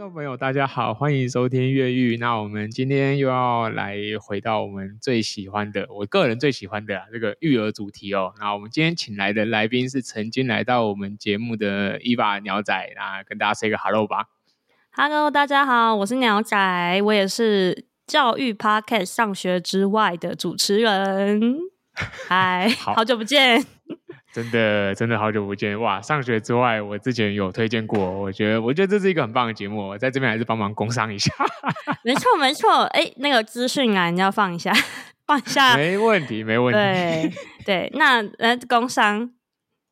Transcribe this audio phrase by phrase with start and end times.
[0.00, 2.16] 听众朋友，大家好，欢迎收听越狱。
[2.16, 8.32] 那我们今天又要来回到我们最喜欢的，我个人最喜欢的、啊、这个育儿主题哦。
[8.40, 14.28] 那我们今天请来的来宾是曾经来到我们节目的伊娃鸟仔，那跟大家 say 个 hello 吧。
[14.92, 21.58] Hello，大家好，我是鸟仔，我也是教育 Podcast 上学之外的主持人。
[22.26, 23.62] 嗨，好，好久不见。
[24.32, 26.00] 真的，真的好久不见哇！
[26.00, 31.32] 上学之外，我之前有推荐过，我觉得，我觉得这是一个很棒的节目，我在这边还是帮忙工商一下。
[32.04, 34.72] 没错，没错，哎，那个资讯啊，你要放一下，
[35.26, 36.78] 放一下，没问题，没问题。
[36.78, 37.32] 对
[37.64, 39.30] 对，那呃，工商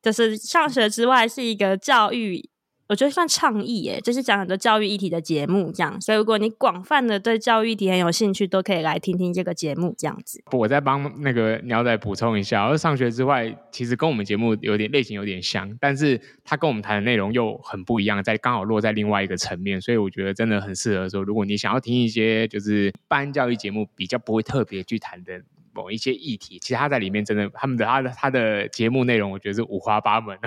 [0.00, 2.48] 就是上学之外是一个教育。
[2.88, 10.42] 我觉得算倡议耶，就是讲很多教育议题的节目这样，所以如果你广泛的对教育议题很有兴趣，都可以来听听这个节目这样子。
[10.52, 25.42] 我再帮那个鸟仔补充一下，而上学之外，其实跟我们节目有点类型有点像，但是他跟我们谈的内容又很不一样，在刚好落在另外一个层面，所以我觉得真的很适合说，如果你想要听一些就是班教育节目比较不会特别去谈的
[25.74, 30.40] 某一些议题，其实他在里面真的他们的他的他的节目内容，我觉得是五花八门哦，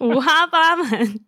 [0.00, 1.20] 五花八门。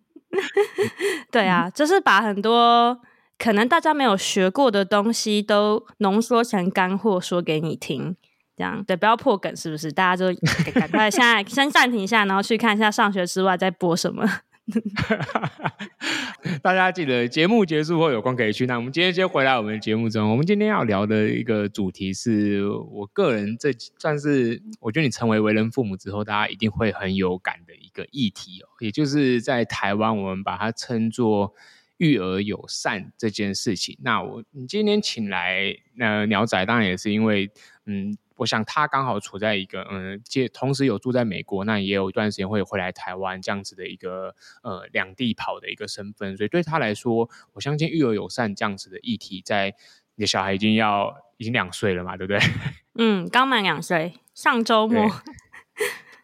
[1.31, 3.01] 对啊， 就是把很多
[3.39, 8.15] 可能大家没有学过的东西都浓缩成干货说给你听，
[8.57, 9.91] 这样对，不要破梗，是不是？
[9.91, 10.27] 大家就
[10.75, 14.25] 赶快 现在先暂停一下，然后去看一下上学之外在播什么。
[16.63, 18.67] 大家记得节目结束后有空可以去。
[18.67, 31.55] 那我们今天先回来我们的节目中，我们今天要聊的一个主题是我个人这算是我觉得你成为为人父母之后，大家一定会很有感的一个议题哦，也就是在台湾我们把它称作
[31.99, 33.99] 育儿友善这件事情。
[34.01, 37.51] 那我你今天请来那鸟仔，当然也是因为
[37.87, 38.17] 嗯。
[38.41, 49.75] 我想他刚好处在一个嗯，接同时有住在美国，那也有一段时间会回来台湾这样子的一个呃两地跑的一个身份，所以对他来说，我相信育儿友善这样子的议题，在
[50.15, 52.41] 你的小孩已经要已经两岁了嘛，对不对？
[52.97, 55.07] 嗯，刚满两岁，上周末。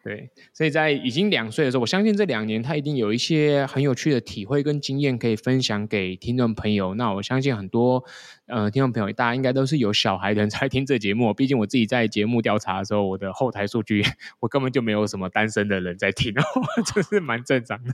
[0.07, 6.95] 对，所以在已经两岁的时候，我相信这两年他一定有一些很有趣的体会跟经验可以分享给听众朋友。
[6.95, 8.01] 那我相信很多
[8.45, 11.33] 呃听众朋友，大家应该都是有小孩的人才听这节目。
[11.33, 14.01] 毕竟我自己在节目调查的时候，我的后台数据
[14.39, 16.43] 我根本就没有什么单身的人在听哦，
[16.95, 17.93] 这是蛮正常的。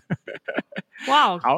[1.08, 1.40] 哇，Wow.
[1.40, 1.56] 好，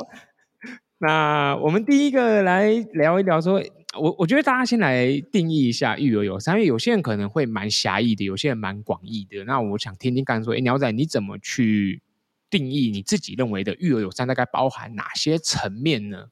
[0.99, 3.61] 那我们第一个来聊一聊说。
[3.97, 9.43] 我我觉得大家先来定义一下育儿友善，因为有些人可能会蛮狭义的，有些人蛮广义的。
[9.45, 12.01] 那我想听听看，说，哎，鸟仔你怎么去
[12.49, 16.27] 定义你自己认为的育儿友善，大概包含哪些层面呢？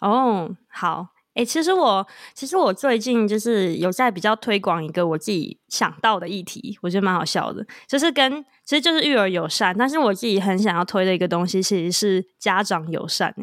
[0.00, 13.34] 哦，好，哎，其实我其实我最近就是有在比较推广一个我自己想到的议题，我觉得蛮好笑的，就是跟其实就是育儿友善，但是我自己很想要推的一个东西，其实是家长友善。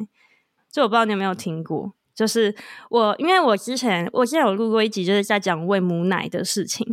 [0.71, 1.93] 就我不知道你有没有听过。
[2.17, 2.53] 就是
[2.89, 6.83] 我，因为我之前我之前有录过一集，就是在讲喂母奶的事情。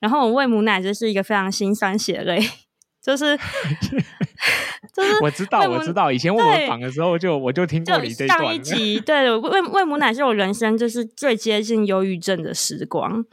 [0.00, 2.40] 然后我喂母奶就是一个非常心酸血泪，
[3.02, 3.36] 就是
[4.96, 8.38] 就是我知道我知道，以前问我访的时候就，我就听过你这段。
[8.38, 13.24] 上一集对喂喂母奶是我人生就是最接近忧郁症的时光。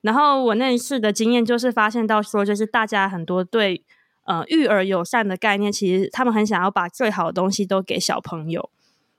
[0.00, 3.84] 然后我那一次的经验就是发现到说，就是大家很多对
[4.24, 8.70] 呃育儿友善的概念，其实他们很想要把最好的东西都给小朋友。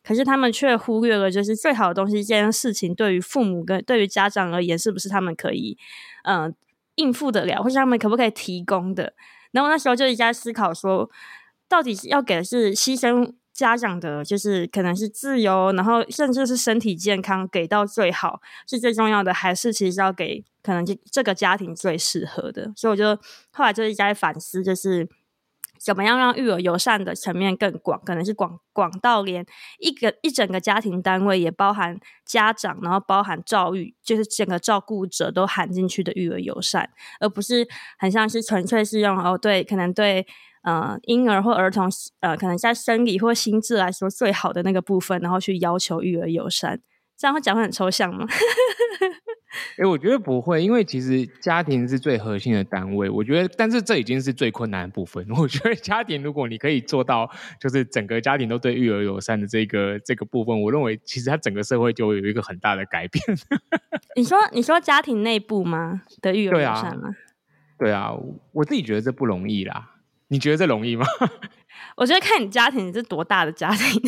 [0.08, 5.78] 可是他们却忽略了，就是最好的东西这件事情，对于父母跟对于家长而言，是不是他们可以
[6.24, 6.56] 嗯、
[6.96, 9.12] 应付得了，或是他们可不可以提供的？
[9.52, 11.10] 然后那时候就一直在思考说，
[11.68, 22.72] 到底是要给的是牺牲家长的，就是可能是自由，然后甚至是身体健康给到最好是最重要的，还是其实要给可能这这个家庭最适合的？
[22.78, 23.14] 所以我就
[23.52, 25.10] 后来就一直在反思，就是。
[25.80, 28.02] 怎么样让育儿友善的层面更广？
[28.04, 29.46] 可能是广广到连
[29.80, 36.90] 一个一整个家庭单位也包含家长，然后包含教育，就是整个照顾者都含进去的育儿友善，
[37.20, 40.26] 而不是很像是纯粹是用哦对，可能对
[40.64, 41.90] 呃婴儿或儿童
[42.20, 46.82] 呃可能在生理或心智来说最好的那个部分，然后去要求育儿友善，
[47.18, 48.28] 这样会讲话很抽象吗？
[49.78, 53.10] 哎、欸，我觉得不会，因为其实家庭是最核心的单位。
[53.10, 55.26] 我觉得，但是这已经是最困难的部分。
[55.36, 57.30] 我觉得家庭，如果你可以做到，
[57.60, 63.24] 就是整个家庭都对育儿友善的这个这个部分，我认为其实它整个社会就会有一个很大的改变。
[64.16, 66.04] 你说，你说家庭内部吗？
[66.22, 67.16] 的育儿友善吗？
[67.80, 68.12] 对啊，对啊，
[68.52, 69.96] 我自己觉得这不容易啦。
[70.30, 71.06] 你觉得这容易吗？
[71.96, 74.02] 我觉得看你家庭你是多大的家庭。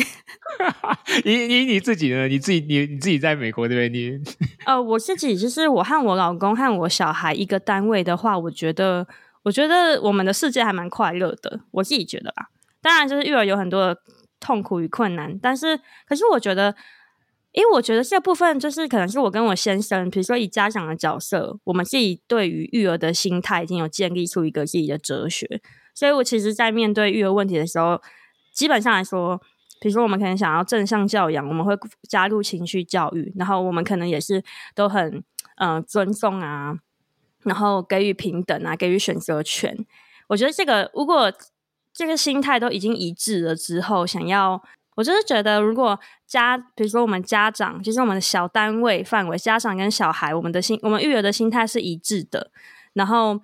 [1.24, 2.28] 你你你自己呢？
[2.28, 3.88] 你自己你你自己在美国对不对？
[3.88, 4.18] 你
[4.66, 9.06] 呃，我自己就是我和我老公和我小孩一个单位的话，我觉得
[9.42, 11.60] 我觉得我们的世界还蛮快乐的。
[11.72, 12.50] 我自己觉得吧。
[12.80, 14.00] 当然，就是育儿有很多的
[14.38, 16.74] 痛苦与困难，但是可是我觉得，
[17.52, 25.60] 因为我觉得这部分就是可能是我跟我先生，比如说以家长的角色，我们自己对于育儿的心态已经有建立出一个自己的哲学。
[25.94, 28.00] 所以我其实，在面对育儿问题的时候，
[28.52, 29.40] 基本上来说，
[29.80, 31.76] 比如说我们可能想要正向教养，我们会
[32.08, 34.42] 加入情绪教育，然后我们可能也是
[34.74, 35.22] 都很
[35.56, 36.74] 嗯、尊重啊，
[37.44, 39.76] 然后给予平等啊，给予选择权。
[40.28, 41.32] 我觉得这个如果
[41.92, 44.62] 这个心态都已经一致了之后，想要
[44.96, 52.50] 我就是觉得，如果家比如说我们家长，就是我们的小单位范围，家长跟小孩，我们的心，我们育儿的心态是一致的，
[52.94, 53.40] 然后。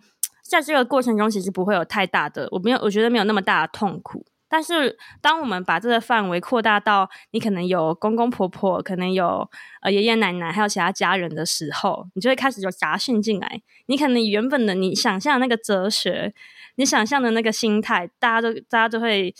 [0.48, 4.24] 在这个过程中，其实不会有太大的，我没有，我觉得没有那么大的痛苦。
[4.48, 9.50] 但是，当我们把这个范围扩大到你可能有公公婆婆，可能有
[9.82, 13.60] 呃爷爷奶奶，还有其他家人的时候，你就会开始有杂讯进来。
[13.86, 16.32] 你可能原本的你想象那个哲学，
[16.76, 19.34] 你想象的那个心态，大家都大家都会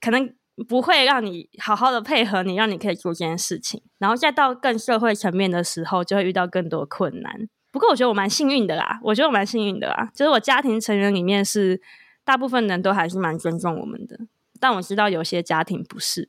[0.00, 0.34] 可能
[0.66, 3.82] 不会让你好好的配合你，让你可以做这件事情。
[3.98, 7.48] 然后再到更社会层面的时候，就会遇到更多困难。
[7.72, 11.80] 不过我觉得我蛮幸运的啦，我觉得我蛮幸运的啦，就是我家庭成员里面是
[12.22, 14.20] 大部分人都还是蛮尊重我们的，
[14.60, 16.28] 但我知道有些家庭不是，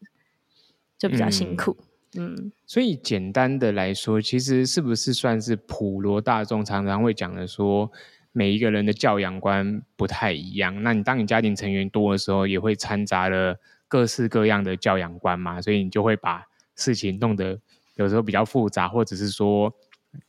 [0.98, 1.78] 就比较辛苦。
[2.16, 7.92] 嗯，嗯，所以简单的来说，其实是不是算是普罗大众常常会讲的说，
[8.32, 10.82] 每一个人的教养观不太一样。
[10.82, 13.60] 那你当你家庭成员多的时候，也会掺杂了
[13.90, 16.46] 各式各样的教养观嘛，所以你就会把
[16.76, 17.60] 事情弄得
[17.96, 19.76] 有时候比较复杂，或者是说。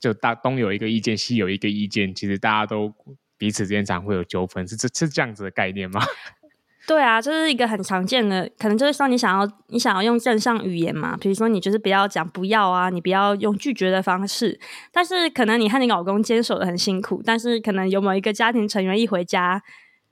[0.01, 2.93] 就大东有一个意见，西有一个意见，其实大家都
[3.37, 6.01] 彼此之间常会有纠纷，是这是这样子的概念吗？
[6.87, 14.61] 对啊，就是一个很常见的，可能就是说你想要你想要用正向语言嘛，比如说你就是不要讲不要啊，你不要用拒绝的方式，
[14.93, 19.63] 但是可能你和你老公坚守的很辛苦，但是可能有某一个家庭成员一回家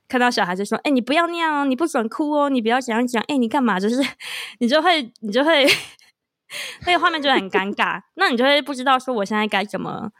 [0.07, 3.95] 看到小孩就说：“哎、你不要那样哦，你不准哭哦，你不要怎样讲，哎、你干嘛？”就是
[4.57, 5.67] 你就会你就会。
[6.85, 10.11] 那个画面就很尴尬，那你就会不知道说我现在该怎么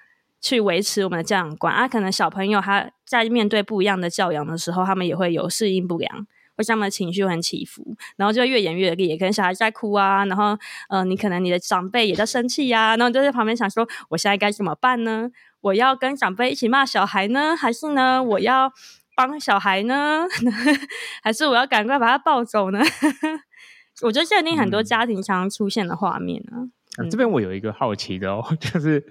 [0.42, 1.88] 去维持我们的教养观啊？
[1.88, 6.28] 可能小朋友他在面对不一样的教养的时候，他们也会有适应不良，
[6.58, 9.16] 或者他们的情绪很起伏，然后就越演越烈。
[9.18, 10.58] 可能小孩在哭啊，然后
[10.90, 15.30] 呃，你可能你的长辈也在生气呀、然后就在旁边想说，我现在该怎么办呢？
[15.62, 18.70] 我要跟长辈一起骂小孩呢，还是呢，我要
[19.16, 20.26] 帮小孩呢，
[21.24, 22.82] 还是我要赶快把他抱走呢？
[24.02, 26.68] 我觉得这一定很多家庭常常出现的画面啊。
[26.98, 29.04] 嗯、这边我有一个好奇的哦， 就是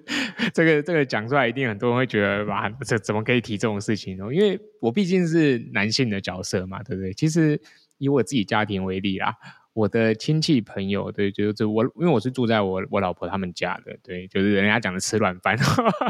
[0.54, 4.32] 这个这个讲出来，一定很多人会觉得哇，这怎么可以提这种事情哦？
[4.32, 7.12] 因为我毕竟是男性的角色嘛，对不对？
[7.14, 7.60] 其实
[7.98, 9.34] 以我自己家庭为例啦。
[9.74, 15.56] 我的亲戚朋友，对，就是我，因为我是住在我我老婆他们家的，对，就是人家讲的吃软饭。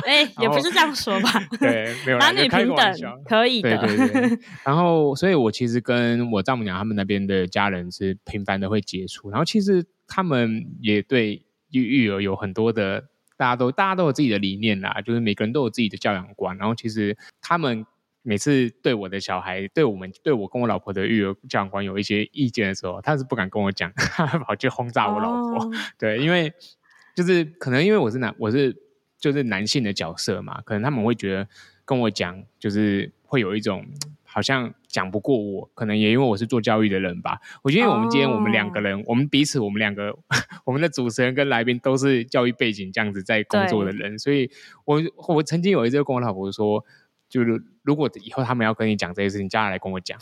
[0.05, 1.31] 哎、欸， 也不是这样说吧？
[1.61, 2.94] 对，没有男女平等，
[3.25, 3.79] 可以的。
[3.79, 4.38] 对对对。
[4.64, 13.05] 然后，所以我其实跟我丈母娘他们那边的家人是频繁的会接触，然后其实他们也对育育儿有很多的，
[13.37, 17.87] 大家都大家都有自己的理念啦，就是每个人都有自己的教养观，然后其实他们。
[18.24, 25.64] 每次对我的小孩，对我们，对我跟我老婆的育儿教养观有一些意见的时候，他是不敢跟我讲， 他跑去轰炸我老婆。
[25.64, 25.75] Oh.
[25.99, 26.52] 对，因为
[27.16, 28.76] 就是可能因为我是男，我是
[29.18, 31.49] 就是男性的角色嘛，可能他们会觉得
[31.85, 33.85] 跟我讲，就是会有一种
[34.23, 35.68] 好像讲不过我。
[35.75, 37.40] 可能也因为我是做教育的人吧。
[37.62, 39.08] 我觉得我们今天我们两个人，oh.
[39.08, 40.16] 我们彼此，我们两个，
[40.64, 44.49] 我们的主持人跟来宾都是教育背景这样子在工作的人，所以
[44.85, 46.85] 我我曾经有一次跟我老婆说。
[47.32, 50.18] 就是如果以后他们要跟你讲这些事情，叫他来跟我讲。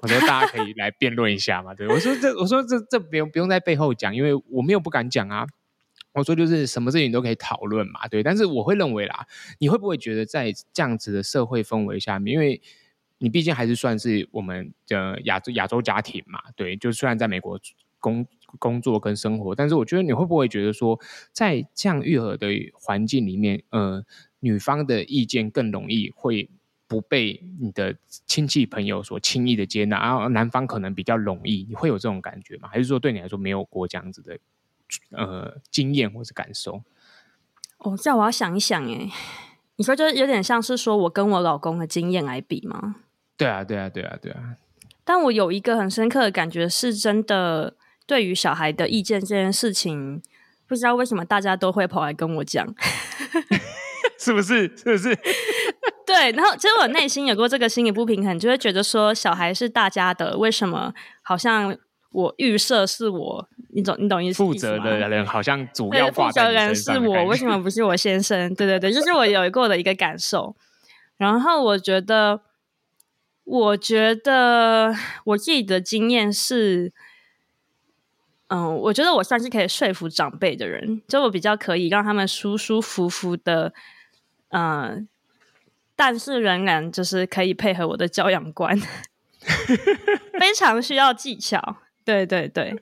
[0.00, 1.86] 我说大家可以来辩论一下嘛，对。
[1.86, 5.46] 我说这，我说这这不用不用在背后讲，因为我没有不敢讲啊。
[6.14, 8.24] 我说就是什么事情都可以讨论嘛，对。
[8.24, 9.24] 但是我会认为啦，
[9.60, 12.60] 你会不会觉得在这样子的社会氛围下面，因为
[13.18, 16.76] 你毕竟还是算是我们的亚洲亚洲家庭嘛，对。
[16.76, 17.60] 就虽然在美国
[18.00, 18.26] 工
[18.58, 20.98] 工作跟生活，但是我觉得你会不会觉得说，
[21.32, 24.04] 在这样育儿的环境里面，呃。
[24.40, 26.48] 女方的意见更容易会
[26.86, 32.68] 不被你的亲戚朋友所轻易的接纳，然后男方可能比较容易，你会有这种感觉吗？
[32.70, 34.38] 还是说对你来说没有过这样子的
[35.10, 36.84] 呃经验或是感受？
[37.78, 39.10] 哦，这样我要想一想哎，
[39.74, 42.94] 你说就有点像是说我跟我老公的经验来比吗？
[43.36, 44.54] 对啊，对啊，对啊，对啊。
[45.02, 47.74] 但我有一个很深刻的感觉，是真的
[48.08, 50.22] 对于小孩的意见这件事情，
[50.66, 52.66] 不知道为什么大家都会跑来跟我讲。
[54.18, 54.62] 是不是？
[54.76, 55.14] 是不是？
[56.06, 61.76] 对，然后其实我内心有过这个心理不平衡，就会觉得说小孩是大家的，为什么好像
[62.10, 64.38] 我预设是我，你懂你懂意思？
[64.38, 68.54] 负责的人好像主要负责人是我，为什么不是我先生？
[68.54, 70.56] 对对对，就是我有过的一个感受。
[71.18, 72.40] 然后我觉得，
[73.44, 74.94] 我觉得
[75.26, 76.94] 我自己的经验是。
[78.50, 83.74] 嗯，我觉得我算是可以说服长辈的人，就我比较可以让他们舒舒服服的，
[84.48, 85.06] 嗯，
[85.94, 88.80] 但是仍然就是可以配合我的教养观，
[90.40, 91.76] 非常需要技巧。
[92.06, 92.74] 对对对，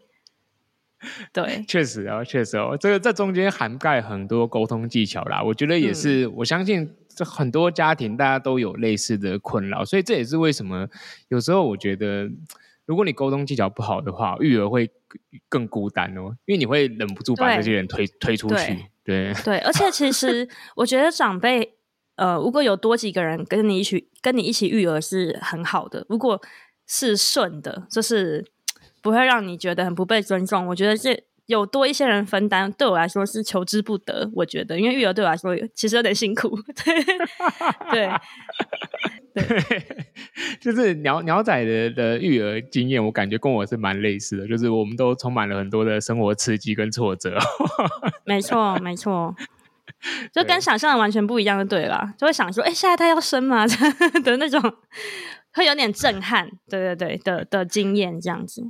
[1.35, 5.43] 对，确实哦，确实哦，这个这中间涵盖很多沟通技巧啦。
[5.43, 10.87] 我觉得也是，嗯、我相信这很多家庭大家都有类似的困扰，所以这也是为什么
[11.27, 12.31] 有时候我觉得。
[12.87, 14.91] 如果你沟通技巧不好的话，育儿会
[15.49, 18.55] 更孤单哦，因为你会忍不住把这些人推推出去。
[19.05, 21.75] 对对，对，而且其实我觉得长辈，
[22.15, 26.05] 呃，如果有多几个人跟你一起跟你一起育儿是很好的。
[26.09, 26.41] 如果
[26.87, 28.45] 是顺的，就是
[29.03, 30.67] 不会让你觉得很不被尊重。
[30.67, 34.31] 我觉得这有多一些人分担，对我来说是求之不得。
[34.35, 36.59] 我觉得，因为育儿对我来说其实有点辛苦。
[37.91, 38.11] 对。
[39.35, 39.87] 对对，
[40.59, 47.39] 就是鸟鸟仔的的育儿经验，我感觉跟我是蛮类似的，就是我们都充满了很多的生活刺激跟挫折。
[48.25, 49.37] 没错，没错，
[50.33, 52.15] 就跟想象的完全不一样，就对了。
[52.17, 53.67] 就会想说，哎，下一胎要生吗？
[54.25, 54.59] 的那种，
[55.53, 56.49] 会有点震撼。
[56.71, 58.63] 对对对的的经验这样子。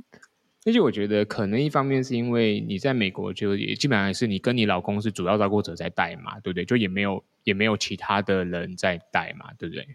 [0.67, 6.65] 而且我觉得，可能一方面是因为你在美国，就也基本上是你跟你老公是主要照顾者在带嘛，对不对？
[6.65, 9.87] 就也没有也没有其他的人在带嘛，对不对？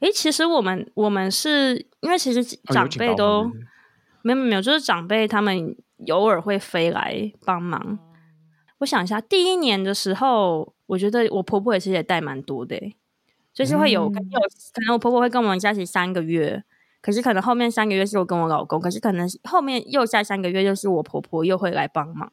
[0.00, 3.52] 哎，其实我们我们是因为其实长辈都、哦、
[4.22, 5.76] 没有没有，就是长辈他们
[6.08, 7.96] 偶尔会飞来帮忙。
[8.78, 12.76] 我想一下，第一年的时候，我觉得我婆婆也其实也带蛮多的，
[13.54, 16.64] 就是会有可能我婆婆会跟我们在一起三个月，
[17.06, 22.32] 可是可能后面三个月是我跟我老公，可是可能后面又下三个月又是我婆婆又会来帮忙。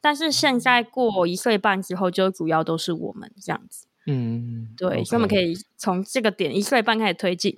[0.00, 3.88] 但是现在过一岁半之后，就主要都是我们这样子。
[4.06, 7.56] 嗯，对.所以我们可以从这个点一岁半开始推进。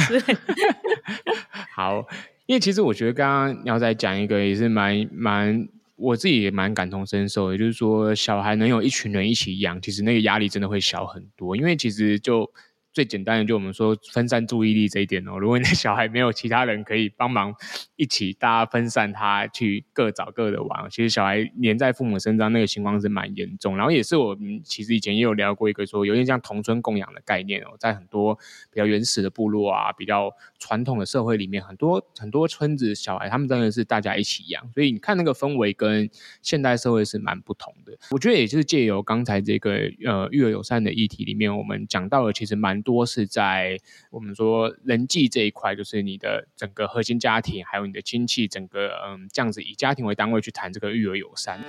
[1.76, 2.06] 好，
[2.46, 12.50] 因为其实我觉得刚刚要再讲一个也是蛮蛮，我自己也蛮感同身受也，就是说小孩能有一群人一起养，其实那个压力真的会小很多，因为其实就。
[12.92, 15.38] 最简单的，就我们说分散注意力这一点哦。
[15.38, 17.54] 如果你的小孩没有其他人可以帮忙
[17.96, 23.78] 一起，大家分散他去各找各的玩，其实小孩黏在父母身上那个情况是蛮严重。
[23.78, 28.34] 然后也是我们其实以前也有聊过一个说，有点像同村共养的概念哦，在很多
[28.70, 36.10] 比较原始的部落啊，比较传统的社会里面，很多很多村子小孩他们真的是大家一起养，所以你看那个氛围跟
[36.42, 37.96] 现代社会是蛮不同的。
[38.10, 42.81] 我觉得也就是借由刚才这个呃育儿友善的议题里面，我们讲到的其实蛮。
[42.82, 43.78] 多是在
[44.10, 51.60] 我们说人际这一块，就是你的整个核心家庭，还有你的亲戚，整个嗯这样子以家庭为单位去谈这个育儿友善。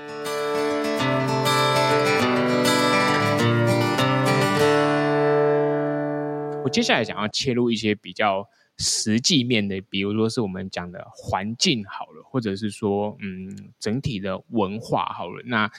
[6.63, 15.71] 我接下来想要切入一些比较实际面的，比如说是我们讲的环境好了，或者是说嗯整体的文化好了，那。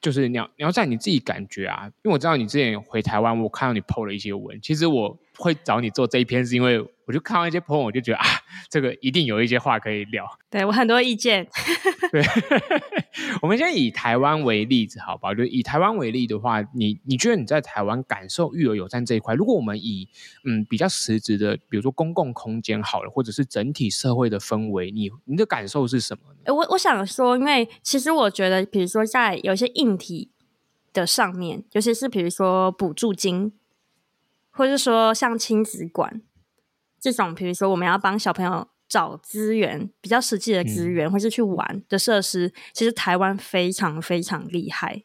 [0.00, 6.84] 就是你要你要在你自己感觉啊，因为我知道你之前回台湾，我看到你 PO 了一些文，其实我会找你做这一篇，是因为。
[7.08, 8.24] 我就看到一些朋友，我就觉得啊，
[8.68, 10.28] 这个一定有一些话可以聊。
[10.50, 11.48] 对，我很多意见。
[12.12, 12.22] 对，
[13.40, 15.32] 我们先以台湾为例子，好吧？
[15.34, 20.06] 就以台湾为例的话，你你觉得你在台湾感受育儿友善这一块，如果我们以
[20.44, 26.54] 嗯比较实质的，比如说公共空间好了，或者是整体社会的氛围，你你的感受是什么呢？
[26.54, 30.30] 我我想说，因为其实我觉得，比如说在有些硬体
[30.92, 33.54] 的上面，尤其是比如说补助金，
[34.58, 36.20] 或者是说像亲子馆。
[37.00, 45.04] 这种，比如说我们要帮小朋友找资源，比较实际的资源，嗯、或是去玩的设施，其实台湾非常非常厉害，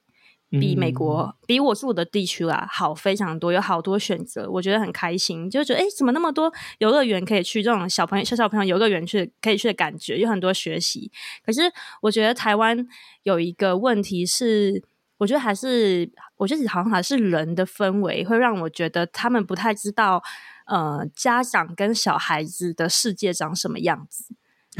[0.49, 7.61] 比美国、嗯、比我住的地区啊好非常多，有好多选择，我觉得很开心，就觉得哎，怎么那么多游乐园可以去？
[7.61, 11.11] 这种小朋友小小朋友游乐园去可以去的感觉，有很多学习。
[11.45, 11.61] 可是
[12.01, 12.87] 我觉得台湾
[13.21, 14.81] 有一个问题是，
[15.23, 20.21] 我觉得还是，我觉得好像还是人的氛围会让我觉得他们不太知道。
[20.65, 24.33] 呃，家长跟小孩子的世界长什么样子？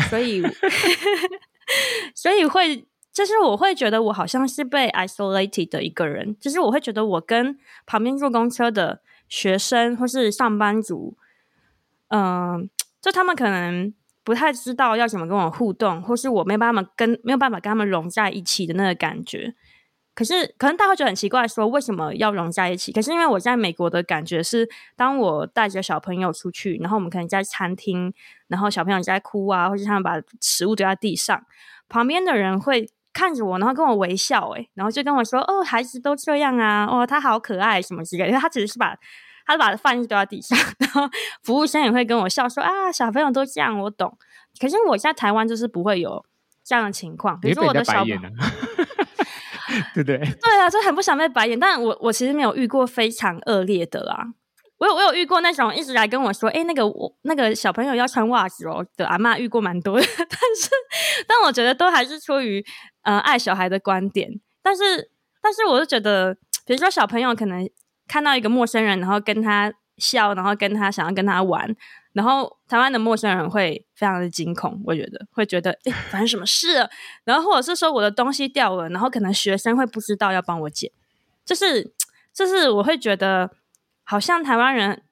[0.09, 0.41] 所以，
[2.15, 11.17] 所以会，就是我会觉得我好像是被 isolated 的一个人，就是我会觉得我跟旁边坐公车的学生或是上班族，
[12.07, 12.63] 嗯、呃，
[13.01, 19.53] 就他们可能不太知道要怎么跟我互动，或是我没办法跟没有办法跟他们融在一起的那个感觉。
[20.15, 22.91] 可是可能大家会觉得很奇怪，说为什么要融在一起？
[22.91, 28.13] 可是因为我在美国的感觉是，当我带着小朋友出去，然后我们可能在餐厅，
[28.48, 31.46] 然后小朋友在哭啊，或者他们把食物丢在地上，
[31.89, 38.98] 旁边的人会看着我，然后跟我微笑，诶，然后就跟我说：“哦，孩子都这样啊，哦，他好可爱，什么之类的。”因为他只是把。
[39.46, 41.01] 他把饭丢在地上， 然后
[41.41, 44.17] 服务生也会跟我笑说：“啊，小朋友都这样，我懂。”
[44.58, 46.25] 可是我在台湾就是不会有
[46.63, 47.38] 这样的情况。
[47.41, 48.20] 比如说我的小朋友，
[49.93, 50.17] 对不对？
[50.41, 51.59] 对啊，就很不想被白眼。
[51.59, 54.23] 但我我其实没有遇过非常恶劣的啊。
[54.77, 60.69] 我有我有遇过那种一直来跟我说：“哎，那个我那个小朋友要穿袜子哦。”的阿嬷遇过蛮多的，但是
[61.27, 62.63] 但我觉得都还是出于
[63.03, 64.29] 呃爱小孩的观点。
[64.61, 65.09] 但是
[65.41, 67.69] 但是我就觉得，比如说小朋友可能。
[68.05, 71.73] 看到一个陌生人，然后跟他笑，然后跟他想要跟他玩，
[72.13, 76.89] 然后台湾的陌生人会非常的惊恐，我觉得会觉得诶，发生什么事了？
[77.25, 80.91] 然后或者是说我的东西掉了，然后可能学生会不知道要帮我捡，
[81.43, 81.93] 就是
[82.34, 83.51] 就是我会觉得
[84.03, 85.03] 好像台湾人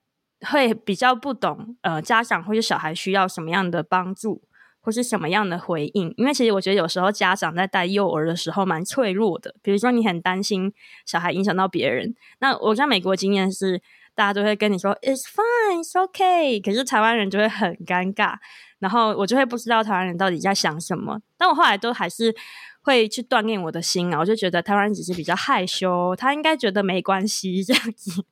[0.47, 4.43] 会比较不懂，呃，家长或者小孩需要什么样的帮助。
[4.83, 6.11] 或是什么样的回应？
[6.17, 9.53] 因为其实我觉得有时候家长在带幼儿的时候蛮脆弱的。
[9.61, 10.73] 比如说你很担心
[11.05, 13.79] 小孩影响到别人，那我在美国经验是，
[14.21, 18.35] 大家都会跟你说 "It's fine, it's okay"，可是台湾人就会很尴尬，
[18.77, 21.19] 然后我就会不知道台湾人到底在想什么。
[21.39, 22.35] 但我后来都还是
[22.83, 28.23] 会去锻炼我的心啊，我就觉得台湾人只是比较害羞，他应该觉得没关系 这样子。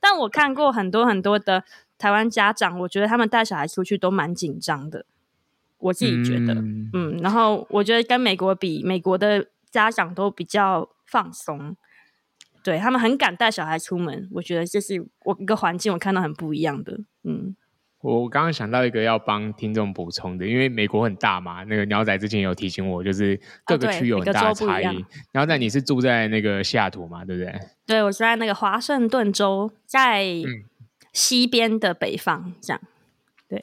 [0.00, 1.62] 但我看过很多很多的
[1.98, 5.04] 台湾家长，我觉得他们带小孩出去都蛮紧张的。
[5.76, 11.76] 我自己觉得嗯，嗯，然后我觉得跟美国比，美国的家长都比较放松，
[12.64, 14.26] 对，他们很敢带小孩出门。
[14.32, 14.94] 我觉得这是
[15.24, 16.98] 我一个环境，我看到很不一样的。
[17.22, 17.54] 嗯，
[18.00, 24.86] 我刚刚想到一个要帮听众补充的，因为美国很大嘛，那个鸟仔之前有提醒我，就是各个区有很大的差异。
[24.86, 24.94] 啊、
[25.30, 27.54] 然后在你是住在那个西雅图嘛，对不对？
[27.86, 30.24] 对，我住在那个华盛顿州，在
[31.12, 32.80] 西边的北方，这样，
[33.46, 33.60] 对。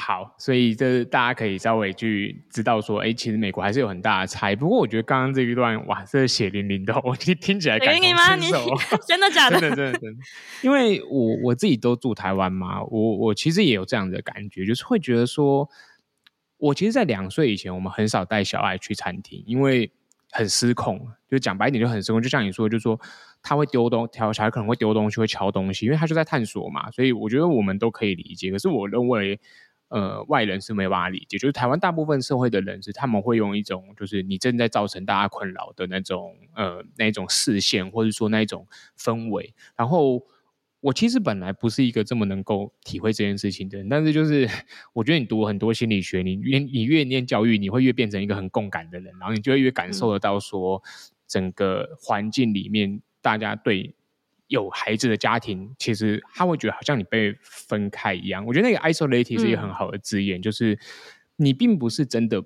[0.00, 4.56] 好，所以这大家可以稍微去知道说，哎，其实美国还是有很大的差异。
[4.56, 8.66] 不过我觉得刚刚这一段，哇，这血淋淋的，我听听起来感同身受。
[9.06, 9.60] 真的假的？
[9.60, 10.18] 真的真的真的。
[10.62, 15.68] 因为我我自己都住台湾嘛，我我其实也有这样的感觉，就是会觉得说，
[16.56, 19.92] 我其实，在两岁以前，我们很少带小孩去餐厅，因为
[20.30, 21.06] 很失控。
[21.28, 22.22] 就讲白一点，就很失控。
[22.22, 22.98] 就像你说，就是说
[23.42, 26.90] 他会丢东西，小孩可能会丢东西，会敲东西，因为他就在探索嘛。
[26.90, 28.50] 所以我觉得我们都可以理解。
[28.50, 29.38] 可是我认为。
[29.90, 39.52] 呃，外人是没办法理解，就是台湾大部分社会的人是他们会用一种，就是你正在造成大家困扰的那种，呃，那种视线，或者说那一种氛围。
[39.76, 40.24] 然后
[40.80, 44.48] 我其实本来不是一个这么能够体会这件事情的人，但是就是
[44.92, 50.80] 我觉得你读很多心理学，你越你越念教育，你会越变成一个很共感的人，然后你就会越感受得到说，
[51.26, 53.94] 整个环境里面大家对。
[54.50, 58.44] 有孩子的家庭，其实他会觉得好像你被分开一样。
[58.44, 60.78] 我觉得那个 isolated 是一个很好的字眼，嗯、就是
[61.36, 62.44] 你并不是真的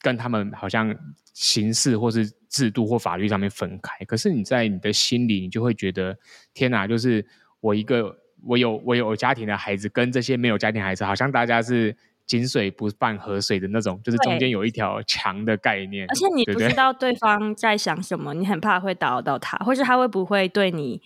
[0.00, 0.94] 跟他们好像
[1.32, 6.18] 形式或是制度或法律上面分开，可是你在你的心里，你就会觉得
[6.54, 7.26] 天哪，就是
[7.60, 11.96] 我一个我有我有家庭的孩子，跟这些没有家庭孩子，好像大家是。
[12.26, 16.06] 井水不犯河水的那种，就是中间有一条墙的概念。
[16.08, 21.00] 而且你不知道对方在想什么，你很怕会打扰到他，或是他会不会对你，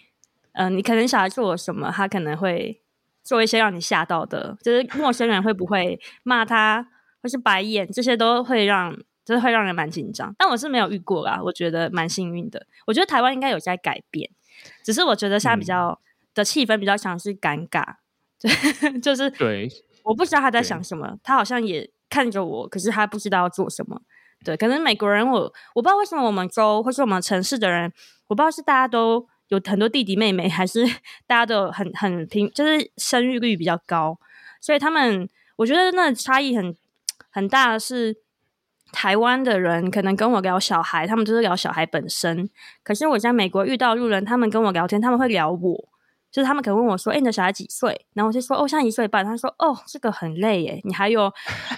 [0.53, 2.81] 嗯、呃，你可能小孩做了什么，他可能会
[3.23, 6.89] 做一些让你吓到的，就是陌生人会不会骂他，
[7.23, 10.35] 或是白眼，这些都会让，就是会让人蛮紧张。
[10.39, 12.67] 但我是没有遇过啦，我觉得蛮幸运的。
[12.87, 14.31] 我觉得台湾应该有在改变，
[14.83, 15.99] 只是我觉得现在比较、嗯、
[16.37, 17.97] 的气氛比较像是尴尬，
[19.03, 19.69] 就是对。
[20.05, 24.01] 我不知道他在想什么，他好像也看着我，可是他不知道要做什么。
[24.45, 25.41] 对，可能美国人我
[25.75, 27.93] 我不知道为什么我们州或是我们城市的人，
[28.29, 30.85] 我不知道是大家都有很多弟弟妹妹，还是
[31.29, 34.19] 大家都很很平，就是生育率比较高，
[34.61, 36.75] 所以他们我觉得那差异很
[37.29, 38.17] 很大的是
[38.93, 42.49] 台湾的人可能跟我聊小孩，他们就是聊小孩本身，
[42.83, 45.89] 可是我在美国遇到路人，他们跟我聊天，他们会聊我。
[46.31, 51.33] 就是他们可能问我说：“哎、你的小孩几岁？”然后我就说：“哦，现在一岁半。”他说：“哦，这个很累耶，你还有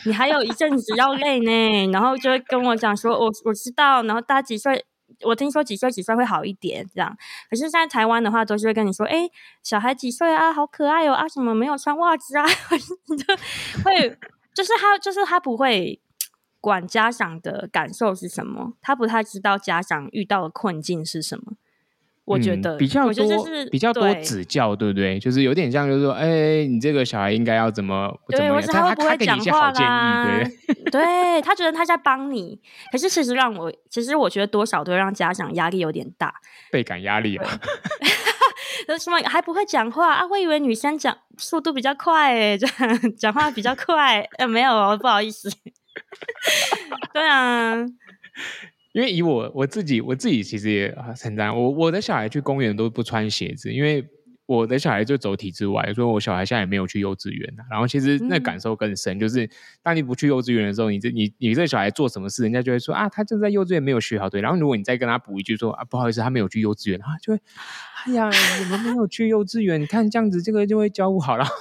[0.04, 4.84] 你还有一阵子要累呢。”然后就会跟我讲说：“我我知道。”然后大家几岁？
[5.24, 7.16] 我听说几岁几岁会好一点这样。
[7.48, 9.28] 可是现，在台湾的话，都是会跟你说：“哎、
[9.62, 10.52] 小孩几岁啊？
[10.52, 11.12] 好可爱哦！
[11.12, 12.44] 啊，什么没有穿袜子啊？”
[13.84, 14.18] 会
[14.54, 16.00] 就是他就是他不会
[16.60, 21.52] 管家长的感受是什么，他不太知道家长遇到的困境是什么。
[22.24, 25.18] 我觉得、嗯、比较多，就是比较多指教，对不对？
[25.18, 28.62] 就是有点像，就是说，哎，你这个小孩应该要怎么怎么样？
[28.62, 29.88] 他会不会他给你一些好建议，
[30.84, 32.60] 对， 对他觉得他在帮你，
[32.92, 36.32] 可是其实让我，其实我觉得多少都会让家长压力有点大，
[36.70, 37.46] 倍感压力啊。
[38.98, 40.26] 什么还不会讲话啊？
[40.26, 45.50] 我以为女生讲速度比较快，哎，这样 讲话比较快，呃，没有，不好意思。
[47.12, 47.74] 对啊。
[48.92, 54.06] 因为以我我自己我自己其实也很难，我我的小孩去公园都不穿鞋子，因为
[54.44, 57.54] 我的小孩就走体制外，所以我小孩现在也没有去幼稚园。
[57.70, 59.48] 然后其实那感受更深，嗯、就是
[59.82, 64.42] 当你不去幼稚园的时候，你这你你这小孩做什么事，人家就会说啊，他就在幼稚园没有学好，对。
[64.42, 67.40] 然后如果你再跟他补一句说啊，不好意思，他没有去幼稚园，啊，就会
[68.04, 68.28] 哎呀，
[68.62, 71.56] 你们没有去幼稚园，你看这样子这个就会教不好，然后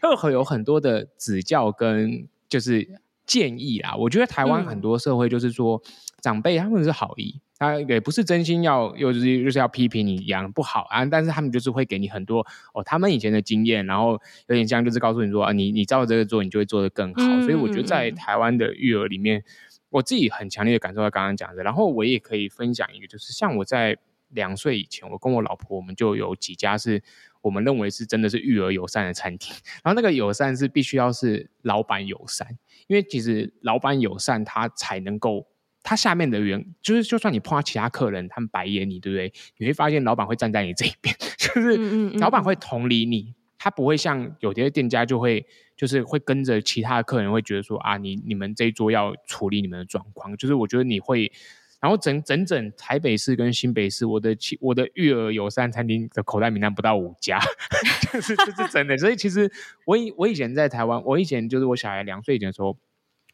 [0.00, 2.88] 会会有很多的指教跟就是
[3.26, 3.94] 建议啊。
[3.96, 5.82] 我觉得台湾很多社会就是说。
[5.84, 5.90] 嗯
[6.20, 11.04] 长辈他们是好意，他也不是真心要，又是就是要批评你养不好啊。
[11.04, 14.12] 但是他们就是会给你很多哦，他们以前的经验，然后
[14.46, 17.22] 有点像就是告诉你说啊，你你照这个做，你就会做得更好。
[17.22, 19.42] 嗯、所以我觉得在台湾的育儿里面，
[19.90, 21.62] 我自己很强烈的感受到刚刚讲的。
[21.62, 23.96] 然后我也可以分享一个，就是像我在
[24.28, 27.02] 两岁以前，我跟我老婆我们就有几家是
[27.42, 29.54] 我们认为是真的是育儿友善的餐厅。
[29.84, 32.46] 然后那个友善是必须要是老板友善，
[32.86, 35.46] 因为其实老板友善他才能够。
[35.82, 39.32] 他下面的员就是，就算你碰到其他客人，他们白眼你，对不对？
[39.56, 51.32] 你会发现老板会站在你这一边， 就是老板会同理你，他不会像有些店家就会，就是会跟着其他的客人会觉得说啊，你你们这一桌要处理你们的状况，就是我觉得你会，
[51.80, 57.40] 然后整整整台北市跟新北市，我的我的育儿友善餐厅的口袋名单不到五家，
[58.12, 58.98] 就是这是真的。
[58.98, 59.50] 所以其实
[59.86, 62.76] 我以我以前在台湾，我以前就是我小孩两岁以前的时候。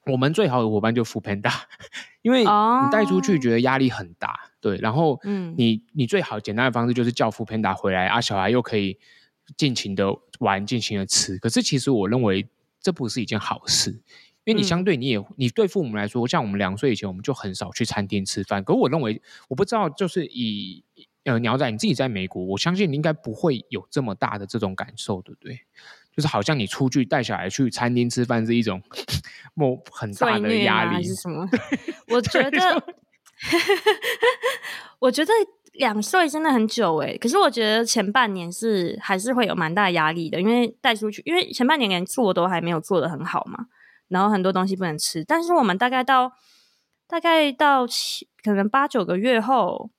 [0.06, 1.52] 我们最好的伙伴就 foodpanda，
[2.22, 4.50] 因为你带出去觉得压力很大，oh.
[4.60, 5.20] 对，然后
[5.56, 8.98] 你你最好简单的方式就是叫 foodpanda 回来啊，小孩又可以
[9.56, 10.06] 尽情的
[10.38, 11.38] 玩，尽情的吃。
[11.38, 12.48] 可是其实我认为
[12.80, 13.90] 这不是一件好事，
[14.44, 18.62] 因为你相对你也、嗯、你对父母来说，像我们两岁以前我们就很少去餐厅吃饭。
[18.62, 20.84] 可是我认为我不知道，就是以
[21.24, 25.60] 呃鸟仔你自己在美国，我相信你应该不会有这么大的这种感受，对不对？
[26.16, 28.80] 就是好像你出去带小孩去餐厅吃饭是一种
[29.52, 31.46] 莫很大的压力，还是什么？
[32.08, 32.82] 我觉得，
[34.98, 35.30] 我觉得
[35.74, 37.14] 两岁真的很久哎。
[37.18, 43.66] 可是我觉得前半年是还是会有蛮大压力的，因为带出去，因为前半年连做都还没有做的很好嘛，
[44.08, 45.22] 然后很多东西不能吃。
[45.22, 46.32] 但是我们大概到
[47.06, 49.90] 大概到七，可能八九个月后。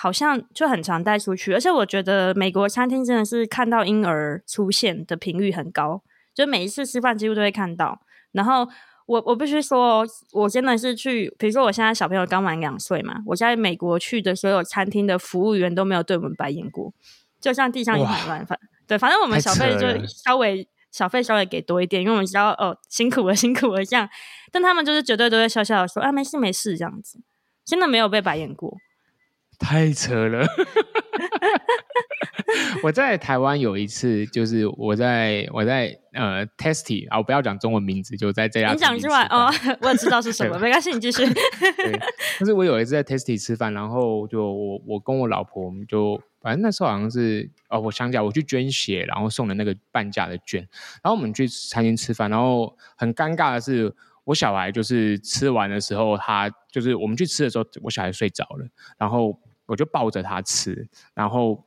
[0.00, 6.02] 好像就很常带出去，而且我觉得美国餐厅真的是看到婴儿出现的频率很高，
[6.34, 8.00] 就每一次吃饭几乎都会看到。
[8.32, 8.66] 然后
[9.04, 16.90] 我我必须说，我真的是去，比如说我现在小朋友刚满两岁嘛，我在美国去的所有餐厅的服务员都没有对我们白眼过，
[17.38, 18.58] 就像地上一盘乱饭。
[18.86, 24.08] 对，反正我们小费就稍微小费稍微给多一点，因为我们知道哦辛苦了辛苦了这样，
[24.50, 27.20] 但他们就是绝对都会笑笑的说啊没事没事这样子，
[27.66, 28.78] 真的没有被白眼过。
[29.60, 30.46] 太扯了！
[32.82, 38.72] 我在台湾有一次，就是我在我在呃 Testy 啊，我不要讲中文名字，就在这家。
[38.72, 41.24] 你讲出来哦， 我也知道是什么，没关系，你继续。
[41.76, 42.00] 对，
[42.40, 50.60] 就是我有一次在 Testy 吃饭，然后就我我跟我老婆，我们就反正那时候好像是哦，我想起来，我去捐血，然后送了那个半价的券，
[51.02, 53.94] 然后我们去餐厅吃饭，然后很尴尬的是。
[54.24, 59.36] 我小孩就是吃完的时候，他就是我们去吃的时候，我小孩睡着了，然后
[59.70, 61.64] 我就抱着他吃，然后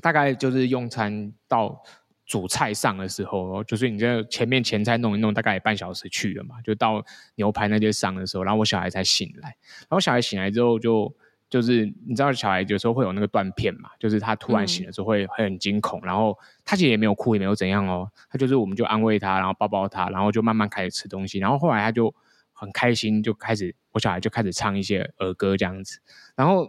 [0.00, 1.82] 大概就是用餐到
[2.24, 11.14] 主菜上的时候，就是你这前面前菜弄一弄，大概也半小时去了嘛，就到牛排那些上的时候，然后我小孩才醒来，然后小孩醒来之后就。
[11.48, 22.12] 就是你知道小孩有时候会有那个断片嘛，就是他突然醒了之后会会很惊恐，嗯、然后他其实也没有哭也没有怎样哦，他就是我们就安慰他，然后抱抱他，然后就慢慢开始吃东西，然后后来他就
[22.52, 26.00] 很开心，就开始我小孩就开始唱一些儿歌这样子，
[26.34, 26.68] 然后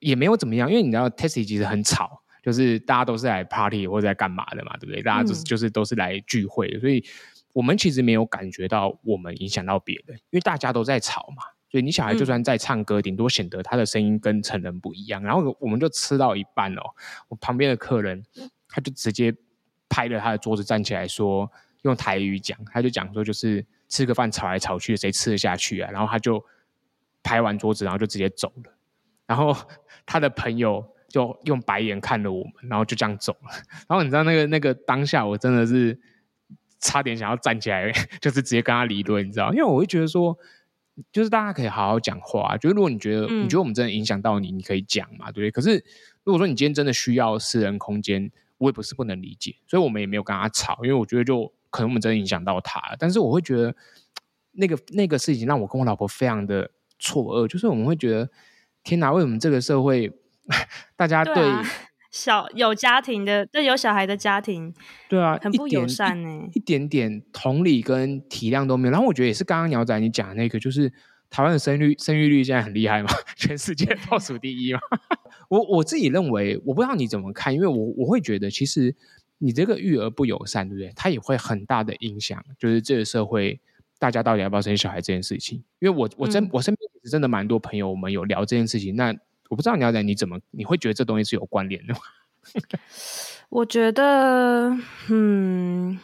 [0.00, 5.02] 也没有怎么样，因为你知道 Tasty 其实很吵，就是大家都是来 party 或者在干嘛的嘛，对不对？
[5.02, 7.04] 大家就是就是都是来聚会，所以
[7.52, 11.42] 我们其实没有感觉到我们影响到别人，因为大家都在吵嘛。
[11.70, 15.22] 所以你小孩就算在唱歌，顶、嗯、多显得他的声音跟成人不一样。
[15.22, 16.80] 然后我们就吃到一半哦，
[17.28, 18.24] 我旁边的客人
[18.70, 19.34] 他就直接
[19.86, 21.50] 拍了他的桌子站起来说，
[21.82, 25.90] 用台语讲，他就讲说就是吃个饭吵来吵去，谁吃得下去啊？
[25.90, 26.42] 然后他就
[27.22, 28.72] 拍完桌子，然后就直接走了。
[29.26, 29.54] 然后
[30.08, 33.50] 他的朋友就用白眼看了我们，然后就这样走了。
[33.88, 35.96] 然后你知道那个那个当下，我真的是
[36.80, 39.52] 差点想要站起来， 就是直接跟他理论，你知道？
[39.52, 40.36] 因为我会觉得说。
[41.12, 42.56] 就是大家可以好好讲话。
[42.56, 45.50] 就是如果你觉得、嗯、你觉得我们真的影响到你，你可以讲嘛，对不对？
[45.52, 45.76] 可是
[46.24, 52.96] 如果说你今天真的需要私人空间，我也不是不能理解，所以我们也没有跟他吵，因为我觉得就可能我们真的影响到他了。
[52.98, 53.72] 但是我会觉得
[54.50, 56.68] 那个那个事情让我跟我老婆非常的
[56.98, 58.28] 错愕，就是我们会觉得
[58.84, 60.12] 天哪，为什么这个社会
[60.96, 61.62] 大家对，对、啊、
[62.10, 64.74] 小有家庭的对有小孩的家庭，
[65.08, 68.92] 对啊，很不友善呢、欸，一点点同理跟体谅都没有。
[68.92, 70.92] 然后我觉得也是刚刚鸟仔你讲的那个，就是
[71.28, 74.80] 台湾的生育生育率现在很厉害嘛， 全世界倒数第一嘛。
[75.48, 78.94] 我我自己认为，我不知道你怎么看，因为我我会觉得，其实
[79.38, 80.92] 你这个育儿不友善，对不对？
[80.96, 83.60] 它也会很大的影响，就是这个社会
[83.98, 85.62] 大家到底要不要生小孩这件事情。
[85.80, 88.96] 因为我我真、嗯、我身边其实真的蛮多朋友，我们有聊这件事情。
[88.96, 89.14] 那
[89.48, 92.00] 我不知道你要讲你怎么，你会觉得这东西是有关联的吗？
[93.50, 94.76] 我觉得，
[95.10, 95.98] 嗯，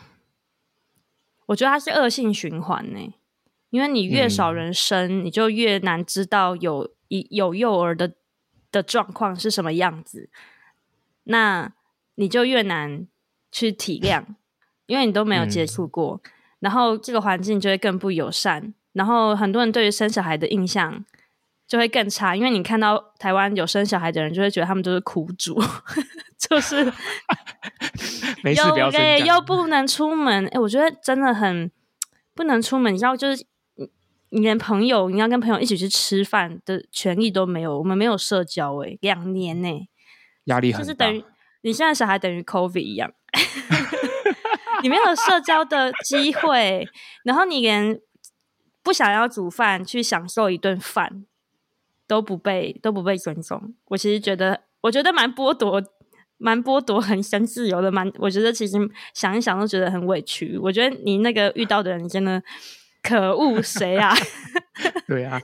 [1.47, 3.15] 我觉得它是恶性循环呢，
[3.71, 8.15] 因为你越少人生，嗯、你就越难知道有一有幼儿的。
[8.75, 10.29] 的状况是什么样子，
[11.23, 11.73] 那
[12.17, 13.07] 你就越难
[13.53, 14.25] 去体谅，
[14.87, 16.31] 因为你都没有接触过，嗯、
[16.65, 21.05] 然后这个环境就会更不友善，然后很多人对于生小孩的印象
[21.69, 25.61] 就会更差，因为你看到台湾有生小孩的人，就会觉得他们都是苦主，
[26.39, 26.85] 就是
[28.57, 31.71] 又累又不能出门，哎，我觉得真的很
[32.35, 33.47] 不能出门，你知道就是。
[34.31, 37.79] 你连朋友，你要跟朋友一起去吃饭的权利都没有。
[37.79, 39.89] 我们没有社交、欸，两年呢、欸，
[40.47, 40.83] 压力很大。
[40.83, 41.25] 就是等于
[41.61, 43.13] 你现在小孩等于 COVID 一样，
[44.85, 46.87] 你没有社交的机会，
[47.25, 47.99] 然后你连
[48.83, 51.25] 不想要煮饭去享受一顿饭
[52.07, 53.75] 都不被都不被尊重。
[53.87, 55.83] 我其实觉得，我觉得蛮剥夺，
[56.37, 58.77] 蛮剥夺很生自由的，蛮我觉得其实
[59.15, 60.59] 想一想都觉得很委屈。
[60.59, 62.43] 我觉得你那个遇到的人真的。
[63.05, 64.15] 可恶，谁啊？
[65.07, 65.41] 对啊，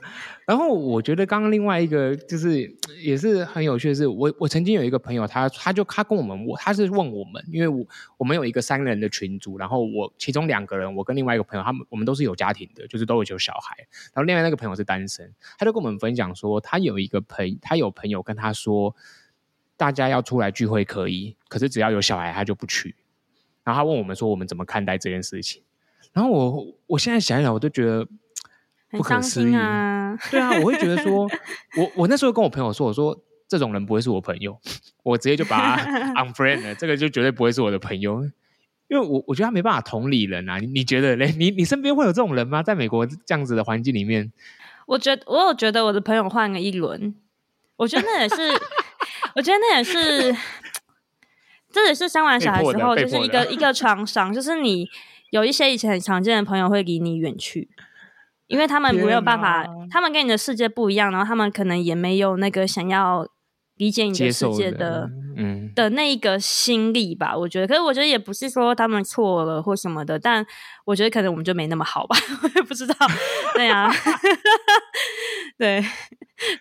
[0.47, 2.69] 然后我觉得刚刚另外一个就是
[2.99, 7.85] 也是很有趣的是，我我曾经有一个朋友，他他就他跟我们，我他是问我们，因为我
[8.17, 13.77] 我们有一个三人的群组，然后我其中两个人，我跟另外一个朋友，他们我们都是有家庭的，就是都有有小孩，
[14.13, 18.95] 然后另外那个朋友是单身，他就跟我们分享说，他有一个朋，他有朋友跟他说，
[19.77, 22.95] 大家要出来聚会可以，可是只要有小孩他就不去，
[23.63, 25.61] 然后他问我们说，我们怎么看待这件事情？
[26.13, 28.05] 然后我我现在想一想，我都觉得
[28.89, 30.17] 不可思议啊！
[30.29, 31.23] 对啊，我会觉得说，
[31.77, 34.59] 我我那时候跟我朋友说，我说这种人不会是我朋友，
[35.03, 38.21] 我直接就把他 unfriend 了，这个就绝对不会是我的朋友，
[38.89, 40.57] 因为我我觉得他没办法同理人啊。
[40.57, 41.33] 你你觉得嘞？
[41.37, 42.61] 你你身边会有这种人吗？
[42.61, 44.29] 在美国这样子的环境里面，
[44.87, 47.15] 我觉得我有觉得我的朋友换了一轮，
[47.77, 48.51] 我觉得那也是，
[49.35, 50.35] 我觉得那也是，
[51.71, 54.89] 这也是生完小孩之后就是一个一个创伤，就是你。
[55.31, 57.69] 有一些以前很常见的朋友会离你远去，
[58.47, 63.25] 因为他们没有办法，他们跟你的世界不一样，然后他们可能也没有那个想要
[63.75, 67.35] 理解你的世界的，的嗯的那一个心力吧。
[67.35, 70.45] 我觉得，可是我觉得也不是说他们错了或什么的，但
[70.85, 72.95] 我觉得可能我们就没那么好吧， 我也不知道。
[73.55, 73.89] 对啊，
[75.57, 75.81] 对，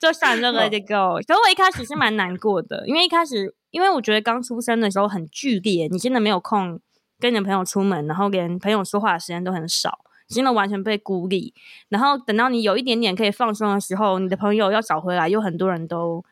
[0.00, 1.16] 就算这个 let it go。
[1.26, 6.80] 可是我一开始是蛮难过的，因为一开始，因为我觉得刚出生的时候很剧烈，你真的没有空。
[7.20, 11.52] 跟你的朋友出门，然后连朋友说话的时间都很少，真的完全被孤立。
[11.88, 16.24] 然后等到你有一点点可以放松的时候，你的朋友要找回来，又很多人都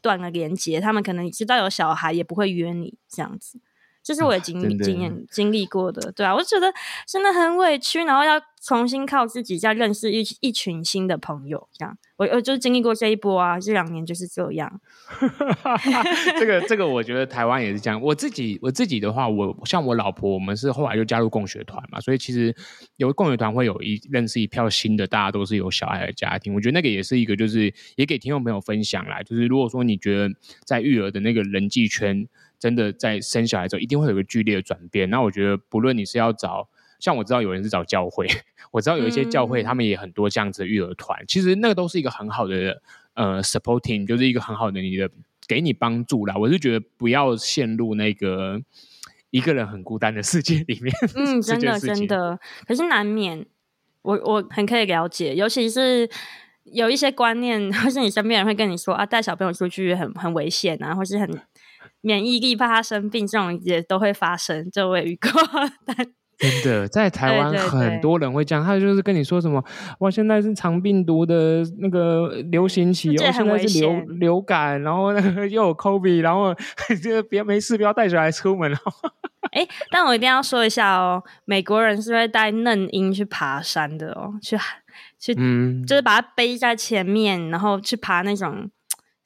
[0.00, 0.80] 断了连接。
[0.80, 3.58] 他们可能知道有小孩，也不会约你这样子。
[4.04, 6.70] 这是我的经历、经验、经历过的，对啊，我就觉得
[7.08, 11.96] 真的很委屈，然后要重新靠自己再认识一一群新的朋友，这样。
[12.16, 14.80] 我我就经历过这一波啊，这两年就是这样。
[16.38, 18.00] 这 个这个，我觉得台湾也是这样。
[18.00, 22.54] 我自己我自己的话，我像我老婆，我们是后来就加入共学团嘛，所以其实
[22.96, 26.54] 有共学团会有一认识一票新的，大家都是有小孩的家庭。
[26.54, 30.28] 我觉得那个也是一个，就是也给听众朋友分享啦，就是如果说你觉得
[30.64, 32.28] 在育儿的那个人际圈。
[32.58, 35.10] 真的在生小孩之后，一定会有一个剧烈的转变。
[35.10, 38.26] 那我觉得，不论你是要找，像我知道有人是找教会，
[38.72, 41.20] 我知道有一些教会，他们也很多这样子的育儿团。
[41.20, 42.80] 嗯、其实那个都是一个很好的
[43.14, 45.10] 呃 supporting，就是一个很好的你的
[45.46, 46.34] 给你帮助啦。
[46.36, 48.60] 我是觉得不要陷入那个
[49.30, 50.94] 一个人很孤单的世界里面。
[51.14, 53.44] 嗯，真的真的，可是难免，
[54.02, 56.08] 我我很可以了解，尤其是
[56.64, 61.28] 有一些观念， 或是你身边人会跟你说啊，带小朋友出去很很危险啊，或是很。
[62.04, 64.68] 免疫力怕他生病，这种也都会发生。
[64.70, 65.30] 这我也遇过，
[65.86, 65.96] 但
[66.38, 69.64] 真的在台湾很多人会这样，他就是跟你说什么，
[70.00, 76.54] 哇，现在是肠病毒的那个流行期，哦，现在是流流感，然后那个又有 COVID，然后
[77.02, 78.78] 这个别没事，不要带小孩出门哦。
[79.52, 84.58] 哎、 欸，但我一定要说一下哦，美国人是会带嫩婴去爬山的哦，去
[85.20, 88.68] 去，嗯，就是把它背在前面，然后去爬那种，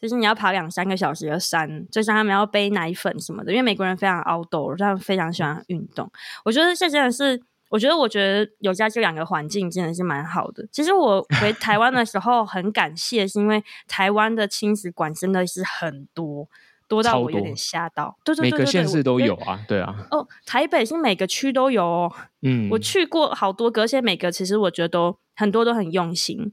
[0.00, 6.10] 就是你要爬两三个小时的山，就像他们要背奶粉什么的，因为美国人非常 outdoor，他们非常喜欢运动。
[6.44, 10.66] 我觉得这真的是，我觉得我觉得有在这两个环境真的是蛮好的。
[10.70, 16.48] 其实我回台湾的时候很感谢，是因为台湾的亲子馆真的是很多。
[16.88, 19.94] 多到我有点吓到，对对对，对，每个县市都有啊，对啊。
[20.10, 22.10] 哦，台北是每个区都有哦。
[22.40, 26.50] 嗯，我去过好多个，而且每个其实我觉得都很多都很用心。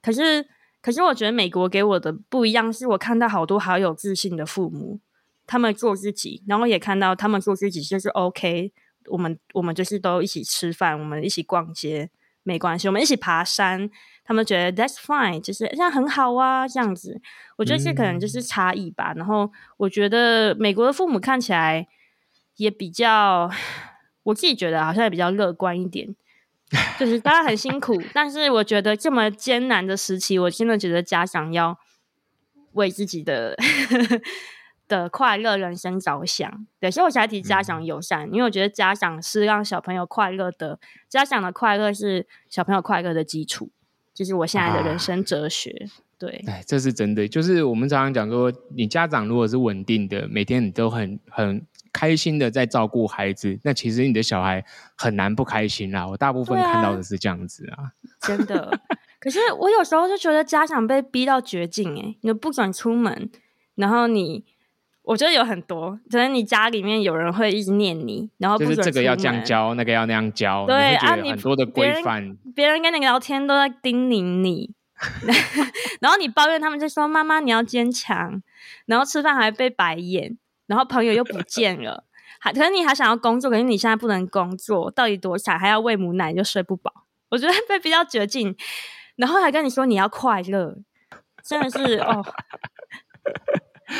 [0.00, 0.46] 可是，
[0.84, 5.00] 可是我觉得美国给我的不一样，是我看到好多好有自信的父母，
[5.46, 8.70] 他们做自己，然后也看到他们做自己就是 OK。
[9.06, 12.10] 我们我们就是都一起吃饭，我们一起逛街。
[12.46, 13.88] 没关系，我们一起爬山，
[14.22, 17.18] 他们觉得 That's fine，就是这样很好啊，这样子，
[17.56, 19.14] 我觉得这可能就是差异吧。
[19.14, 21.88] 嗯、然后我觉得美国的父母看起来
[22.56, 23.50] 也比较，
[24.24, 26.14] 我自己觉得好像也比较乐观一点，
[26.98, 31.78] 就是大家很辛苦，但是我觉得这么艰难的时期，我真的觉得家长要
[32.72, 33.56] 为自己的。
[34.86, 43.70] 的快乐人生着想，对，所以我才提家长友善，嗯，因为我觉得家长是让小朋友快乐的，家长的快乐是小朋友快乐的基础，
[44.12, 45.70] 就是我现在的人生哲学。
[45.70, 54.62] 啊、对，哎，这是真的，就是我们常常讲说，你家长如果是稳定的，每天你都很很开心的在照顾孩子，那其实你的小孩
[54.96, 56.06] 很难不开心啦。
[56.06, 58.78] 我大部分看到的是这样子啊，啊真的。
[59.18, 63.30] 可是我有时候就觉得家长被逼到绝境，哎，你不准出门，
[63.76, 64.44] 然后你。
[65.06, 74.72] 我觉得有很多，可能你家里面有人会一直念你，然后不是这个要这样教，那个要那样教，对啊，你很多的规范，别人跟你聊天都在叮咛你，
[76.00, 78.42] 然后你抱怨他们就说妈妈你要坚强，
[78.86, 82.04] 然后吃饭还被白眼，然后朋友又不见了，
[82.40, 85.58] 还可能你还想要工作，可是你现在不能工作，到底多惨？
[85.58, 86.92] 还要喂母奶就睡不饱，
[87.30, 88.56] 我觉得 被逼到绝境，
[89.16, 90.76] 然后还跟你说你要快乐，
[91.42, 92.24] 真的是哦。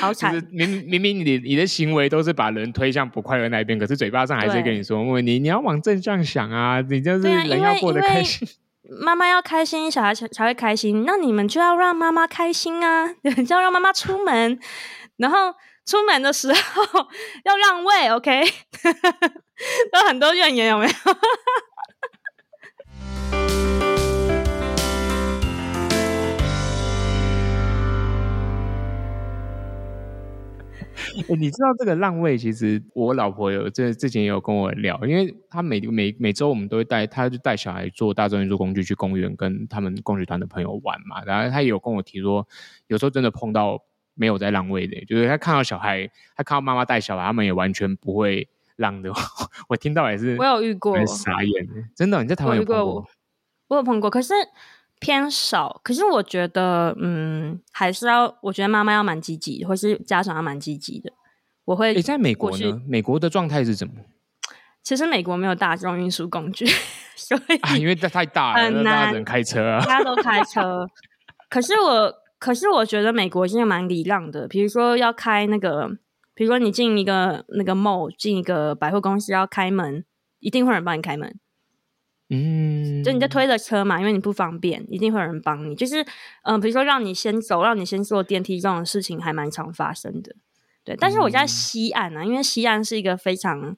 [0.00, 0.33] 好惨！
[0.33, 8.48] 就是明明明你你的行为都是把人推向不快乐那一边，可是嘴巴上还是跟你说：“你你要往正向想啊，你就是人要过得开心。
[9.00, 11.05] 妈妈要开心，小孩才才会开心。
[11.07, 13.14] 那你们就要让妈妈开心啊，
[13.46, 14.59] 就要让妈妈出门，
[15.18, 16.83] 然后出门的时候
[17.44, 18.40] 要让位，OK？
[19.92, 20.92] 有很多怨言，有没有？”
[31.29, 41.23] 欸、你知道这个让位，其实我老婆有这之前也有跟我聊，因为她每每每周我们都会带，她就带小孩坐大众运输工具去公园跟他们共学团的朋友玩嘛。
[41.25, 42.49] 然后她也有跟我提说，
[42.88, 43.81] 有时候真的碰到
[44.14, 49.12] 没有在让位的，就是他看到小孩，他看到妈妈带小孩，他们也完全不会让的。
[49.68, 52.85] 我听到也是，我有遇过，傻眼，真的，你在台湾有碰过？
[52.85, 53.07] 我，
[53.68, 54.35] 我有碰过，可是。
[55.00, 61.12] 偏少，可是我觉得，嗯，还是要，我觉得妈妈要蛮积极，或是家长要蛮积极的。
[61.66, 62.81] 我会，你在美国呢？
[62.88, 63.94] 美国的状态是怎么？
[64.83, 66.64] 其实美国没有大众运输工具，
[67.16, 70.88] 所以、啊、因为这太大了，很难，大家只能开车啊，大家都开车。
[71.50, 74.46] 可是我，可是我觉得美国现在蛮礼让的。
[74.46, 75.88] 比如说要开那个，
[76.35, 80.04] 比如说你进一个那个 mall，进一个百货公司要开门，
[80.40, 81.35] 一定会有人帮你开门。
[82.28, 85.74] 嗯，就你在推着车嘛，因为你不方便，一定会有人帮你。
[85.74, 86.02] 就是，
[86.42, 90.37] 嗯、呃，比如说让你先走，让你先坐电梯这种事情还蛮常发生的。
[90.85, 93.74] 对，但是我在西岸啊，因为西岸是一个非常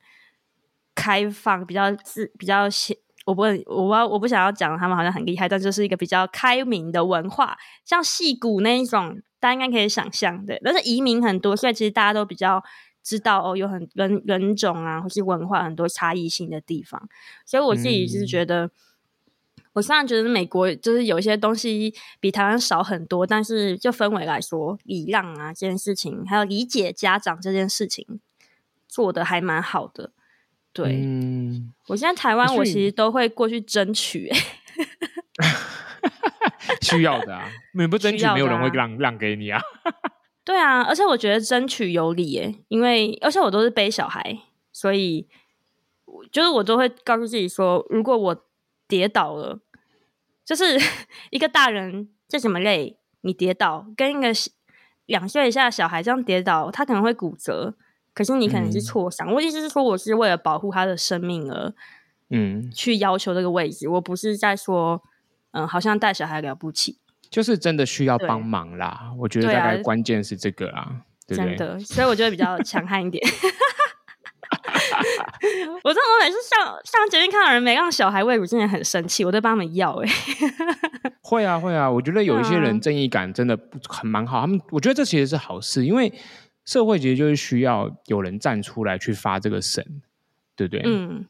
[0.93, 10.47] 开放、比较自、比较先，我不会，我不我不想要讲他们好像很厉害，但就是一个比较开明的文化，像戏骨那一种，大家应该可以想象。
[10.47, 12.65] 对，但是移民很多，所以其实大家都比较。
[13.09, 17.09] 知道哦，有很人人种啊，或是文化很多差异性的地方，
[17.45, 18.71] 所以我自己就是觉得，嗯、
[19.75, 28.19] 我虽然觉得美国就是有些东西比台湾少很多，但是就氛围来说，礼让啊这件事情，还有理解家长这件事情，
[28.89, 30.11] 做的还蛮好的。
[30.77, 34.31] 对，嗯、我现在台湾，我其实都会过去争取，
[36.83, 39.59] 需要的啊，你不争取，没有人会让、啊、让给你啊。
[40.45, 44.39] 对啊，而且我觉得争取有理耶，因为而且我都是背小孩，
[44.71, 45.27] 所以
[46.31, 48.47] 就是我都会告诉自己说，如果我
[48.87, 49.59] 跌倒了，
[50.45, 50.79] 就是
[51.31, 54.29] 一个大人再怎么累，你跌倒跟一个
[55.07, 57.75] 两岁以下的小孩这样跌倒，他可能会骨折，
[58.17, 59.29] 可是你可能是错想。
[59.29, 61.71] 嗯、我意思是说，我是为了保护他的生命而
[62.31, 65.03] 嗯去要求这个位置，我不是在说
[65.51, 66.97] 嗯好像带小孩了不起。
[67.29, 71.45] 就是真的需要帮忙啦，我觉得大概关键是这个啦，对，啊？
[71.45, 73.23] 真的，所以我觉得比较强悍一点。
[75.83, 80.51] 我真的我每次上上捷运看到人没让小孩喂乳，真的很生气，我都帮他们要哎、欸。
[81.21, 83.59] 会啊会啊，我觉得有一些人正义感真的
[83.89, 86.13] 很蛮好，他们我觉得这其实是好事，因为
[86.67, 89.83] 社会其实就是需要有人站出来去发这个声，
[90.55, 90.83] 对不对？
[90.85, 91.25] 嗯，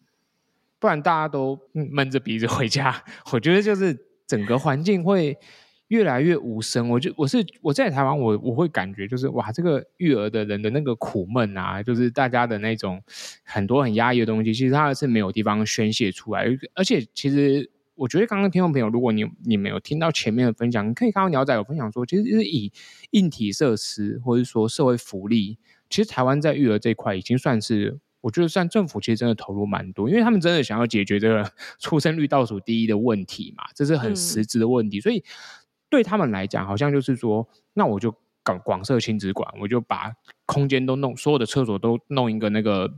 [0.81, 5.39] 不然大家都闷着鼻子回家，我觉得就是整个环境会。
[5.89, 13.01] 越来越无声，我就我是我在台湾，我我会感觉就是哇，这个育儿的人的那个苦闷啊，就是大家的那种
[13.45, 16.45] 很多很压抑的东西，其实他是没有地方宣泄出来。
[16.75, 22.73] 而且其实我觉得刚刚听众朋友，如果你你没有听到前面的分享，你可以看到鸟仔有分享说，其实是以
[23.11, 25.59] 硬体设施或者说社会福利，
[25.91, 35.25] 其实台湾在育儿这一块已经算是，我觉得算政府其实真的投入蛮多，因为他们真的想要解决这个 出生率倒数第一的问题嘛，这是很实质的问题，嗯、所以。
[35.89, 40.13] 对他们来讲，好像就是说，那我就搞广设亲子馆，我就把
[40.45, 42.93] 空间都弄，所有的厕所都弄一个那个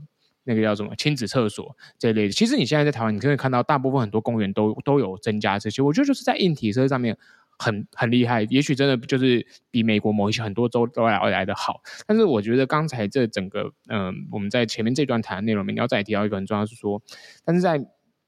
[0.48, 2.32] 那个叫什么亲子厕所这类的。
[2.32, 5.82] 其实你现在在台湾，你可以看到大部分很多公园都都有增加这些。
[5.82, 7.16] 我觉得就是在硬体设施上面
[7.58, 11.82] 很很厉害，也许真的就是比美国某一些很多州都来来的好。
[12.06, 17.00] 但是我觉得刚才这整个嗯、我们在前面这段谈的内容里面，你要再提到一个很重要是说，
[17.44, 17.78] 但是在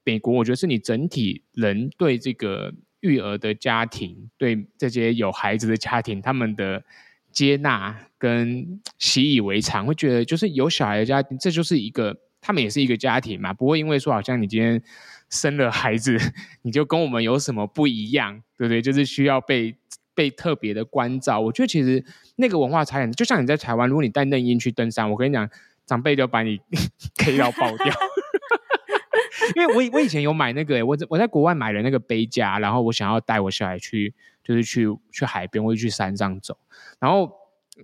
[0.05, 2.73] 美国，我觉得是你整体人对这个。
[3.01, 6.83] 育儿的家庭对这些有孩子的家庭，他们的
[7.31, 14.81] 接纳跟习以为常，会觉得就是有小孩的家庭，这就是一个他们也是一个家庭嘛，不会因为说好像你今天
[15.29, 16.17] 生了孩子，
[16.63, 18.81] 你就跟我们有什么不一样，对不对？
[18.81, 19.75] 就是需要被
[20.13, 21.39] 被特别的关照。
[21.39, 22.03] 我觉得其实
[22.35, 25.49] 那个文化差异，就像你在台湾，如果你带嫩婴去登山，我跟你讲，
[25.85, 26.59] 长辈就把你
[27.17, 27.87] K 到爆掉。
[29.55, 34.13] 因为我我以前有买那个、欸，我我在国外买了那个杯架，然后我想要带我小孩去，
[34.43, 36.57] 就是去去海边或者去山上走，
[36.99, 37.31] 然后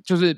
[0.03, 0.35] 就是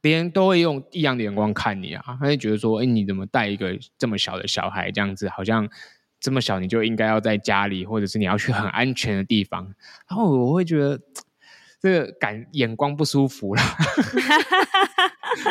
[0.00, 5.68] 别人都会用异样的眼光看你啊，他就觉得说，哎，你怎么带一个这么小的小孩这样子，好像
[6.20, 9.64] 这么小你就应该要在家里，或者是你要去很安全的地方，
[10.08, 11.00] 然后我会觉得
[11.80, 13.62] 这个感眼光不舒服啦。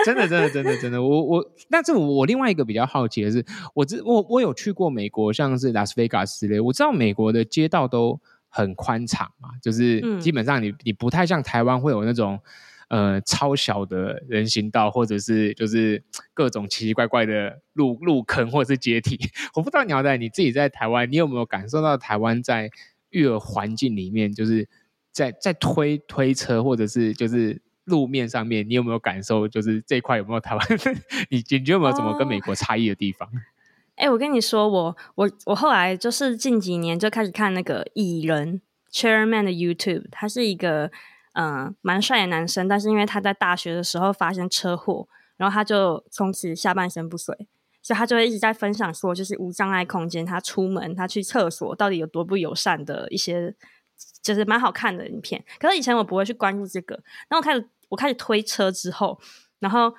[0.03, 8.19] 真的，真的，真的，真的，我我，但是我我另外一个比较好奇的是，我知我我有去过美国，像是拉斯维加斯之类，我知道美国的街道都
[8.55, 12.39] 很宽敞嘛，就是基本上你你不太像台湾会有那种
[12.87, 16.01] 呃超小的人行道，或者是就是
[16.33, 19.19] 各种奇奇怪怪的路路坑或者是阶梯。
[19.55, 22.69] 我不知道鸟仔你自己在台湾，你有没有感受到台湾在
[23.09, 24.69] 育儿环境里面，就是
[25.11, 27.61] 在在推推车或者是就是。
[27.85, 29.47] 路面上面，你有没有感受？
[29.47, 30.67] 就是这一块有没有台湾？
[31.29, 33.29] 你你觉得有没有什么跟美国差异的地方？
[33.95, 40.91] 哎、我跟你说，我我我后来就是近几年就开始看那个蚁人 Chairman 的 YouTube，他是一个
[41.33, 47.35] 嗯蛮帅的男生，但是因为他在大学的时候发生车祸，然后他就从此下半身不遂，
[47.81, 53.55] 所以他就会一直在分享说，就是无障碍空间，他出门他去厕所到底有多不友善的一些，
[54.21, 55.43] 就是蛮好看的影片。
[55.59, 56.95] 可是以前我不会去关注这个，
[57.27, 57.69] 然后我开始。
[57.87, 59.17] 我开始推车之后，
[59.59, 59.93] 然后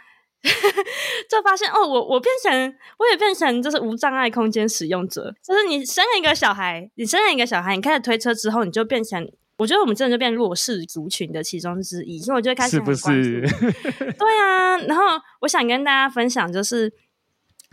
[1.28, 5.34] 就发现哦，我我变成我也变成就是无障碍空间使用者。
[5.42, 9.28] 就是你生了一个小孩，你生了一个小孩，你开始推车之后，你就变成，
[9.58, 12.18] 我觉得我们真的就变弱势族群的其中之一。
[12.18, 13.40] 所以我就开始是不是？
[14.18, 14.78] 对啊。
[14.78, 15.04] 然后
[15.40, 16.90] 我想跟大家分享，就是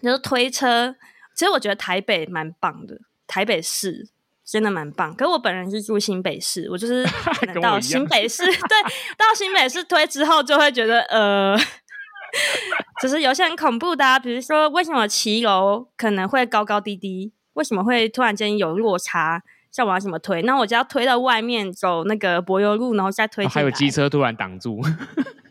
[0.02, 0.96] 就是推车，
[1.36, 4.10] 其实我觉得台北蛮棒的，台北市。
[4.46, 7.08] 真的蛮棒，可是我本人是住新北市，我就是
[7.64, 8.82] 到新北市，对，
[9.18, 11.58] 到新北市推之后就会觉得，呃，
[13.02, 20.42] 就是有些很恐怖的啊，比如说为什么骑楼可能会高高低低，为什么会突然间有落差，像我要怎么推？
[20.44, 23.46] 那我就要推到外面走那个柏油路，然后再推。
[23.48, 24.82] 还有机车突然挡住，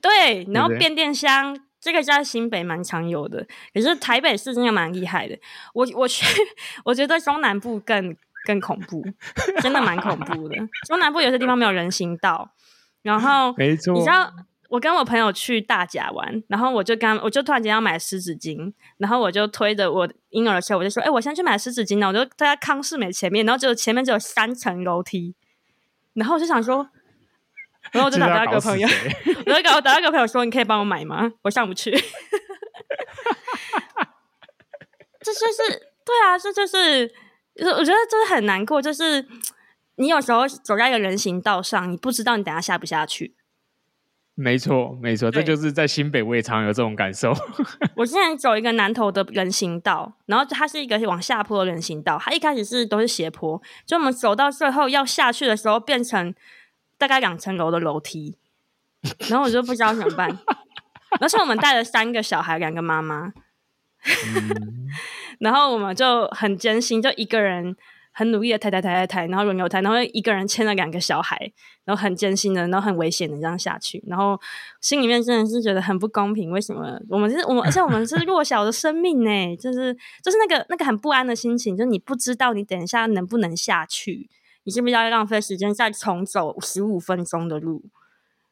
[0.00, 5.38] 对， 然后变电箱，这个在新北蛮常有的，可是台北市真的蛮厉害的。
[5.74, 6.24] 我我去，
[6.84, 8.16] 我觉得中南部更。
[8.44, 9.00] 更恐怖，
[9.62, 10.56] 真的蛮恐怖的。
[10.88, 12.50] 中南部有些地方没有人行道，
[13.00, 14.32] 然后没错，你知道
[14.72, 25.34] 我跟我朋友去大甲玩，然后我就刚我就突然间要买湿纸巾，然后我就推着我婴儿车，我就说：“哎、欸，我先去买湿纸巾呢。”我就在康世美前面，然后就前面只有三层楼梯，
[26.14, 26.88] 然后我就想说，
[27.92, 28.88] 然后我就打电话给我朋友，
[29.44, 31.30] 我就搞我打电话给我朋友说：“你可以帮我买吗？
[31.42, 31.90] 我上不去。
[35.20, 35.68] ”这就是
[36.02, 37.12] 对啊，这就是。
[37.54, 39.26] 我觉得这是很难过，就是
[39.96, 43.34] 你有时候走在一个人行道上，你不知道你等下下不下去。
[44.34, 47.34] 没错，没错，这就是在新北我也常有这种感受。
[47.96, 56.34] 我之前走一个南头的人行道，然后它是一个往下坡的人行道，它一开始是都是斜坡，就我们走到最后要下去的时候，变成
[56.96, 58.38] 大概两层楼的楼梯，
[59.28, 60.38] 然后我就不知道怎么办。
[61.20, 63.34] 而且我们带了三个小孩，两个妈妈。
[64.34, 64.88] 嗯、
[65.40, 67.76] 然后我们就很艰辛，就一个人
[68.12, 71.52] 很努力的抬抬抬抬抬，然后轮流抬，然后一个人牵了两个小孩，
[71.84, 74.38] 然后很艰辛的，然后很危险的这样下去，然后
[74.80, 76.50] 心里面真的是觉得很不公平。
[76.50, 79.56] 为什么我们是我们，而且我们是弱小的生命呢？
[79.56, 79.92] 就 是
[80.22, 84.28] 就是那个那个很不安的心情，就是你不知道你等一下能不能下去，
[84.64, 87.82] 你是不是要浪费时间再重走十五分钟的路？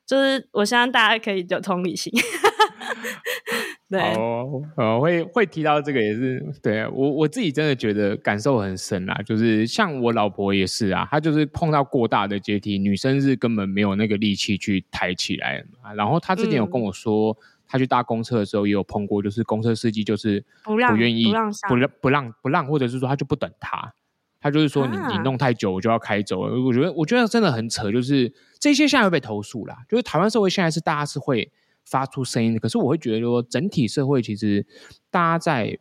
[0.06, 2.12] 就是我希望大家可以有同理心。
[3.91, 9.20] 对哦，呃，会会提到这个也是对我我自己真的觉得感受很深啦。
[9.26, 15.64] 就是像我老婆也是啊，她就是碰到过大的阶梯，女生是根本没有那个力气去抬起来。
[15.97, 17.36] 然后她之前有跟我说，
[17.66, 23.93] 她、嗯、去搭公车的时候也有碰过，就是公车司机就是不愿意不让不让不让不让，或者是说他就不等她，
[24.41, 26.62] 他就是说你、啊、你弄太久我就要开走了。
[26.62, 29.78] 我觉得我觉得真的很扯，就是这些现在会被投诉啦。
[29.88, 31.51] 就是台湾社会现在是大家是会。
[31.91, 34.64] 发出声音的，可是我会觉得说，整体社会其实
[35.11, 35.76] 大家在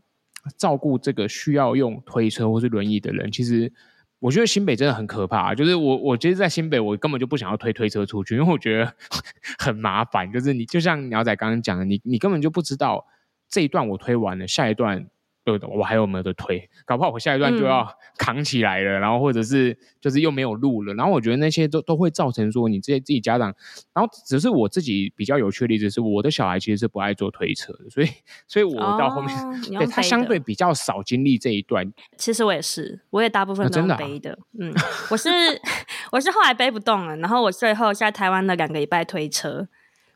[0.58, 3.72] 照顾这个需要用推车或是轮椅的人，其实
[4.20, 5.54] 我觉得新北真的很可怕。
[5.54, 8.94] 就是我，我其实在新北，我根本就不想要推推车出去，因为我觉得
[9.60, 10.32] 很麻烦。
[10.32, 13.06] 就是你就像鸟仔刚刚讲的，你你根本就不知道
[13.48, 15.08] 这一段我推完了，下一段。
[15.70, 16.70] 我还有没有得推？
[16.86, 17.88] 搞不好我下一段就要
[18.18, 20.94] 扛起来了，嗯、然后或者是就是又没有路了。
[20.94, 23.54] 然后我觉得那些都都会造成说你这些自己家长，
[23.94, 28.08] 然后只是我自己比较有趣的例子是，我的小孩其实是不爱坐推车的，所以
[28.48, 31.92] 所以我到后面、哦、 对他相对比较少经历这一段。
[32.18, 34.32] 其实我也是，我也大部分都是背的。
[34.32, 34.74] 啊的啊、嗯，
[35.12, 35.30] 我是
[36.12, 39.68] 我是后来背不动了，然后我最后在台湾的两个礼拜推车，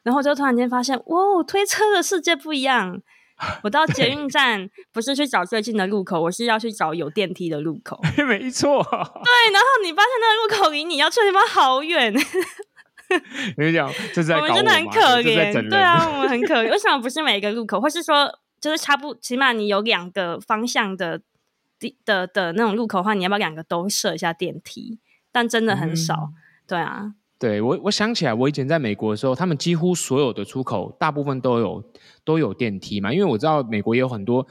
[0.04, 3.02] 然后就突然间发现，哇，推车的世界不一样。
[3.64, 8.00] 我到捷运站不是去找最近的路口，我是要去找有电梯的路口。
[8.28, 8.84] 没错。
[8.84, 12.14] 对，然后你发现那个路口离你要去的地方好远。
[13.58, 15.70] 你讲，这在我们真的很可怜。
[15.70, 16.72] 对啊，我们很可怜。
[16.72, 21.20] 为什么不是每一个路口，或是说，就是差不，起码你有两个方向的
[21.80, 25.00] 的的的那种路口的话，你要不要两个都设一下电梯？
[25.32, 26.14] 但真的很少。
[26.16, 26.34] 嗯、
[26.68, 27.14] 对啊。
[27.40, 31.84] 对我，我想起来，我以前在美国的时候，他们几乎所有的出口，大部分都有
[32.24, 33.12] 都有电梯嘛。
[33.12, 34.48] 因为我知道美国也有很多，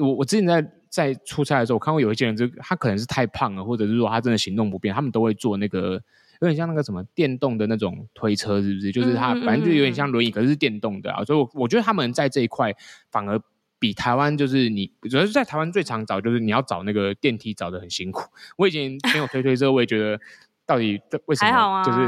[0.00, 6.02] 我我之前在在出差的时候，我看过有一些人，就他可能是太胖了，或者是说他真的行动不便，他们都会坐那个
[6.40, 8.90] 有点像那个什么电动的那种推车，是不是？
[8.90, 11.24] 就是他反正就有点像轮椅，可是是电动的啊。
[11.24, 12.74] 所以我，我觉得他们在这一块
[13.12, 13.40] 反而
[13.78, 18.28] 比台湾，就是你主要是在台湾最常找，就是你要找那个电梯找的很辛苦。
[18.56, 20.18] 我以前没有推推车，我也觉得。
[20.66, 21.50] 到底为什么？
[21.50, 21.98] 还好啊，就是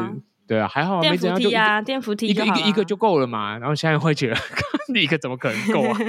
[0.47, 3.59] 对啊，还好啊，电扶梯啊，电扶梯一个一个一个就够了嘛。
[3.59, 4.37] 然后现在会觉得，
[5.01, 5.99] 一个怎么可能够啊？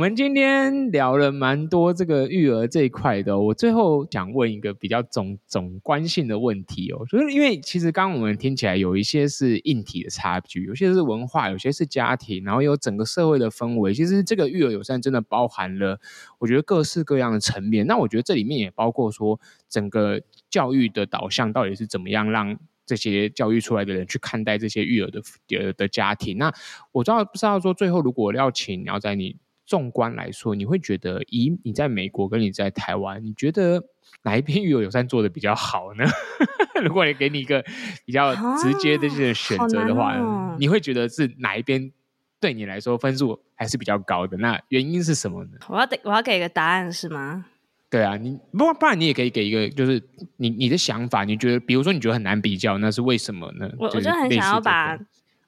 [0.00, 13.92] 我们今天聊了蛮多这个育儿这一块的，我最后想问一个比较总总观性的问题哦，就是因为其实刚刚我们听起来有一些是硬体的差距，有些是文化，有些是家庭，然后有整个社会的氛围。
[13.92, 16.00] 其实这个育儿友善真的包含了，
[16.38, 17.86] 我觉得各式各样的层面。
[17.86, 19.38] 那我觉得这里面也包括说，
[19.68, 26.38] 整个教育的导向到底是怎么样，让这些教育出来的人去看待这些育儿的的的家庭。
[26.38, 26.50] 那
[26.90, 29.36] 我知道不知道说，最后如果要请鸟仔你。
[29.70, 33.80] 纵观来说，你会觉得，以你在美国跟你在台湾，你觉得
[34.24, 36.04] 哪一边育儿友善做的比较好呢？
[36.82, 37.64] 如果你给你一个
[38.04, 41.92] 比较直接的这些选择的话，哦、你会觉得是哪一边
[42.40, 44.36] 对你来说分数还是比较高的？
[44.38, 45.50] 那原因是什么呢？
[45.68, 47.46] 我要给我要给一个答案是吗？
[47.88, 50.02] 对啊，你不不然你也可以给一个，就是
[50.38, 53.70] 你你的想法，你觉得，比如说你觉得很难比较，那是为什么呢？
[53.78, 54.98] 我我就很想要把。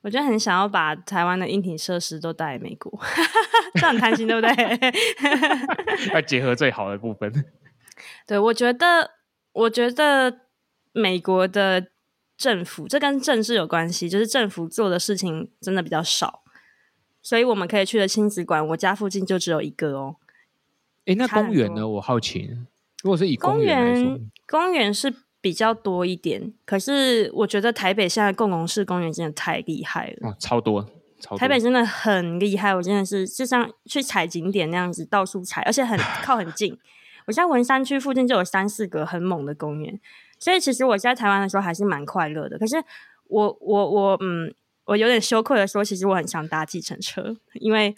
[0.03, 2.92] 我就很想要把台湾的硬体设施都带来美国，
[3.74, 4.53] 这很贪心，对不对？
[6.12, 7.32] 要结合最好的部分。
[8.26, 9.12] 对，我觉得，
[9.53, 10.40] 我觉得
[10.92, 11.86] 美国的
[12.36, 16.42] 政府，这跟政治有关系，就是政府做的事情真的比较少，
[17.22, 20.16] 所以我们可以去的亲子馆，我家附近就只有一个哦。
[21.05, 21.86] 诶，那公园呢？
[21.86, 22.50] 我好奇，
[23.05, 25.14] 如果是以公园公园是。
[25.43, 30.80] 比较多一点，可是我觉得台北现在共融式公园真的太厉害了，哦，超多，
[31.20, 36.78] 超多，台北真的很厉害，我真的是就像去踩景点那样子到处踩，而且很 靠很近。
[37.26, 40.01] 我在文山区附近就有三四个很猛的公园，
[40.38, 42.57] 所以其实我在台湾的时候还是蛮快乐的。
[42.57, 42.76] 可是
[43.26, 47.95] 我我我嗯，我有点羞愧的说，其实我很想搭计程车，因为。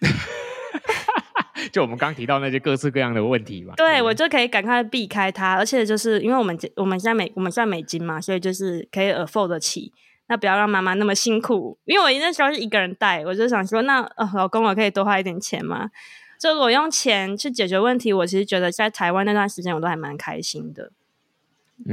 [1.75, 9.93] 就我们刚提到那些各式各样的问题嘛，对，我就可以赶快避开它，而且就是因为我们我们现在美我们现在美金嘛，所以就是可以 afford 得起，
[10.29, 11.77] 那不要让妈妈那么辛苦。
[11.85, 15.91] 因为我那时候是一个人带，我就想说，那呃老公我可以多花一点钱嘛，
[16.39, 18.13] 就我用钱去解决问题。
[18.13, 20.93] 我其实觉得在台湾那段时间我都还蛮开心的。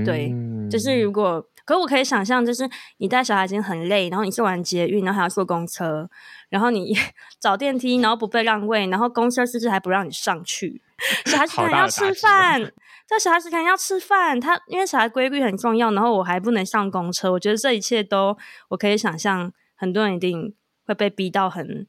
[0.06, 6.10] 对，嗯、就是如果，可我可以想象，就是你带小孩已经很累，然后你坐完捷运，然后还要坐公车，
[6.50, 6.94] 然后你
[7.40, 10.82] 找电梯，然后不被让位，然后公车司机还不让你上去，
[11.26, 12.72] 小孩子可能要吃饭，
[13.08, 18.38] 这小孩子可能要吃饭，他因为小孩规律很重要，然后我还不能上公车，我觉得这一切都
[18.70, 20.54] 我可以想象，很多人一定
[20.86, 21.88] 会被逼到很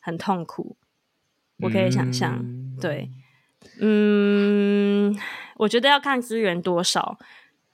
[0.00, 0.76] 很痛苦，
[1.60, 3.10] 我可以想象，嗯、对，
[3.80, 5.18] 嗯。
[5.58, 7.18] 我觉得要看资源多少，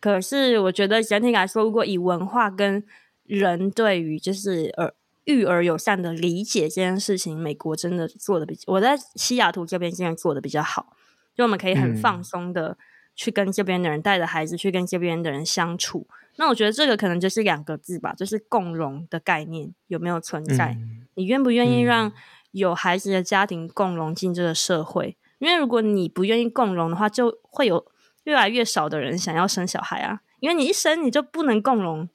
[0.04, 2.84] 可是我觉得整体来说，如果以文化跟
[3.22, 4.92] 人对于就是呃
[5.24, 10.94] 育儿友善的理解这件事情，美国真的做的比我在西雅图这边现在做的比较好，
[11.34, 12.76] 就我们可以很放松的
[13.16, 16.06] 去跟这边的人带着孩子去跟这边的人相处。
[16.36, 20.76] 那我觉得这个可能就是两个字吧，就是共融的概念有没有存在？
[20.78, 22.12] 嗯、你愿不愿意让
[22.50, 25.16] 有孩子的家庭共融进这个社会？
[25.38, 27.86] 因为如果你不愿意共融的话，就会有
[28.24, 30.20] 越来越少的人想要生小孩啊。
[30.40, 32.08] 因为你一生你就不能共荣，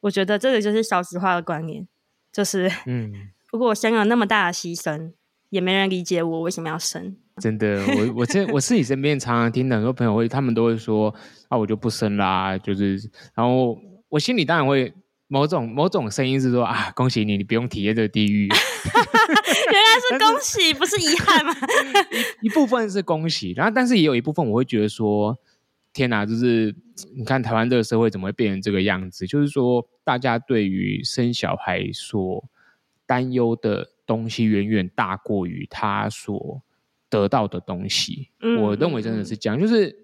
[0.00, 1.86] 我觉得这个就是少子化的观念，
[2.32, 3.12] 就是嗯，
[3.50, 5.12] 如果我生了那么大的牺牲，
[5.48, 7.16] 也没人理解我为什么要生。
[7.38, 11.14] 真的，我 我这我自己身边常常听很多朋友会，他们都会说
[11.48, 12.96] 啊，我就不生啦，就是，
[13.34, 14.92] 然后我心里当然会。
[15.28, 18.48] 某种某种声音是说啊，恭喜你，你不用体验这个地狱。
[19.70, 21.54] 原来是恭喜，是不是遗憾吗？
[22.42, 25.38] 一一部分是恭喜，然后但是也有一部分我会觉得说，
[25.92, 26.74] 天哪，就是
[27.14, 29.26] 你看台湾这个社会怎么会变成这个样子？
[29.26, 32.42] 就是说，大家对于生小孩所
[33.04, 36.62] 担忧的东西，远远大过于他所
[37.10, 38.30] 得到的东西。
[38.40, 39.94] 嗯，我认为真的是这样，就是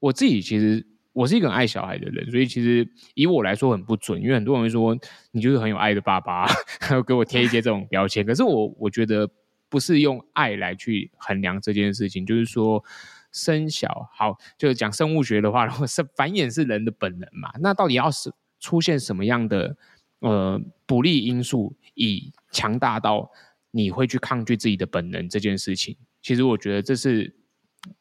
[0.00, 0.84] 我自己其实。
[1.12, 4.96] 我是一个很爱小孩的人，所以其实以我来说很不准，因为很多人会说
[5.30, 6.46] 你就是很有爱的爸爸，
[6.80, 8.24] 还有给我贴一些这种标签。
[8.24, 9.28] 可是我我觉得
[9.68, 12.82] 不是用爱来去衡量这件事情，就是说
[13.30, 17.50] 生小好，就是讲生物学的话， 然后是繁衍是人的本能嘛。
[17.60, 19.76] 那到底要是出现什么样的
[20.20, 23.30] 呃不利因素，以强大到
[23.70, 27.36] 你会去抗拒自己的本能这件事情，其实我觉得这是。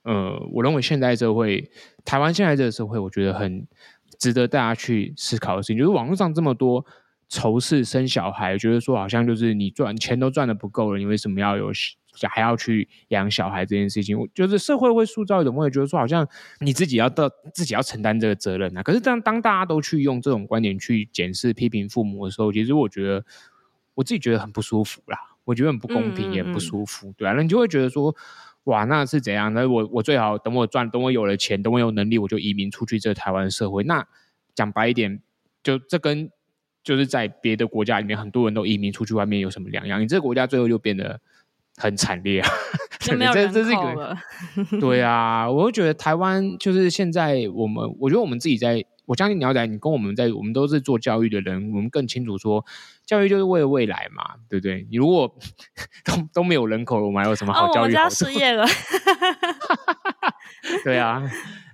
[0.03, 1.71] 呃，我认为现代社会，
[2.05, 3.67] 台湾现在这个社会，我觉得很
[4.19, 6.85] 值得大家去思考的事情，就是网络上这么多
[7.27, 11.71] 仇视生小孩，觉得说好像就是你赚钱都赚的不够了，你为什么要有
[12.29, 14.19] 还要去养小孩这件事情？
[14.19, 16.27] 我觉得社会会塑造一种，我也觉得说好像
[16.59, 18.83] 你自己要到自己要承担这个责任啊。
[18.83, 23.25] 可是当当大家都去用这种观点去检视批评父母的时候，其实我觉得
[23.95, 28.15] 我自己觉得很不舒服啦，我觉得很不公平，也不舒服，嗯嗯嗯对啊，那你就会觉得说。
[28.65, 29.53] 哇，那是怎样？
[29.53, 33.83] 那我我最好等我赚，等我有了钱，等我有能力，我就移民出去这台湾社会。
[33.83, 34.07] 那
[34.53, 35.21] 讲白一点，
[35.63, 36.29] 就这跟
[36.83, 39.99] 就是在别的国家里面，很多人都移民出去外面有什么两样？
[40.01, 41.19] 你这个国家最后就变得
[41.77, 42.49] 很惨烈啊！
[42.99, 44.17] 就没 有人口了。
[44.79, 48.85] 对啊，我就觉得台湾就是现在我们，我觉得我们自己在。
[49.11, 52.63] 我相信你要在，你跟我们在，我们都是做教育的人，我们更清楚说，
[53.05, 54.87] 教育就是为了未来嘛，对不对？
[54.89, 55.35] 你如果
[56.05, 58.03] 都都没有人口，我们还有什么好教育好？
[58.03, 58.65] 哦，我失业了。
[60.85, 61.21] 对啊，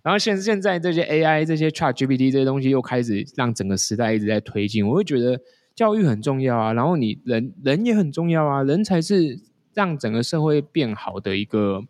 [0.01, 5.39] 然后现现在这些 AI、这些 ChatGPT 这些东西又开始让整个时代一直在推进，我会觉得
[5.75, 9.39] 教育很重要啊，然后你人人也很重要啊，人才是
[9.75, 11.83] 让整个社会变好的一个。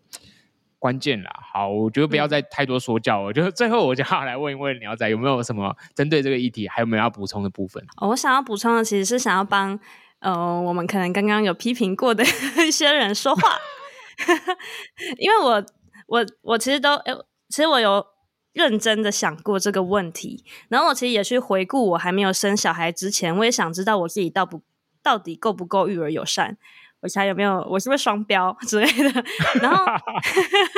[0.80, 3.32] 关键啦，好，我觉得不要再太多说教了。
[3.32, 7.84] 嗯、就是最后，我就要来问一问鸟仔，有没有什么针对这个议题，还有没有要补充的部分？
[8.02, 9.80] 我想要补充的其实是想要帮
[10.20, 12.24] 呃，我们可能刚刚有批评过的
[12.68, 13.42] 一些人说话，
[15.18, 15.66] 因为我
[16.08, 17.14] 我我其实都诶，
[17.50, 18.06] 其实我有
[18.54, 24.62] 认真的想过这个问题，然后我其实也去回顾我还没有生小孩之前，我也想知道我自己到不
[25.02, 26.58] 到底够不够育儿友善。
[27.02, 27.66] 我猜有没有？
[27.70, 29.24] 我是不是双标 之类的？
[29.62, 29.86] 然后，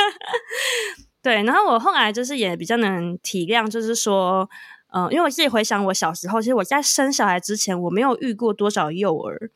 [1.24, 4.50] 对，然后我后来就是也比较能体谅，就是说，
[4.92, 9.52] 嗯、呃，因为我自己回想我小时候，其实我在生小孩之前，我没有遇过多少幼儿，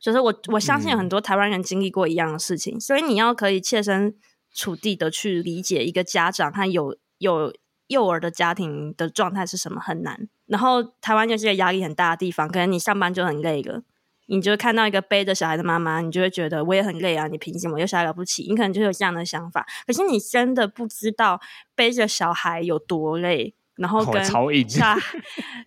[0.00, 4.14] 就是我我相信有很多台湾人经历过一样的事情，嗯、所以你要可以切身
[4.52, 7.52] 处地的去理解一个家长他有有
[7.88, 10.28] 幼儿的家庭的状态是什么很难。
[10.46, 13.82] 然后台湾就是一个压力很大的地方，可能你上班就很累了。
[14.26, 17.26] 你就看到一个背着小孩的妈妈，你就会觉得我也很累啊！
[17.26, 18.44] 你凭什么有小孩了不起？
[18.48, 19.66] 你可能就有这样的想法。
[19.86, 21.40] 可是你真的不知道
[21.74, 24.66] 背着小孩有多累，然后跟超硬，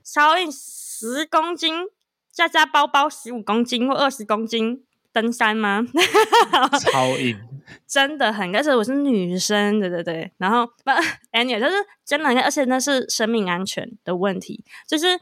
[0.03, 1.75] 超硬十公斤，
[2.31, 4.83] 加加包包十五公斤或二十公斤
[5.13, 5.85] 登山吗？
[6.91, 7.37] 超硬，
[7.85, 8.55] 真的很。
[8.55, 10.31] 而且我是女生，对对对。
[10.37, 10.91] 然后不，
[11.37, 15.19] anyway，就是真的，而且那是生命安全的问题，就是。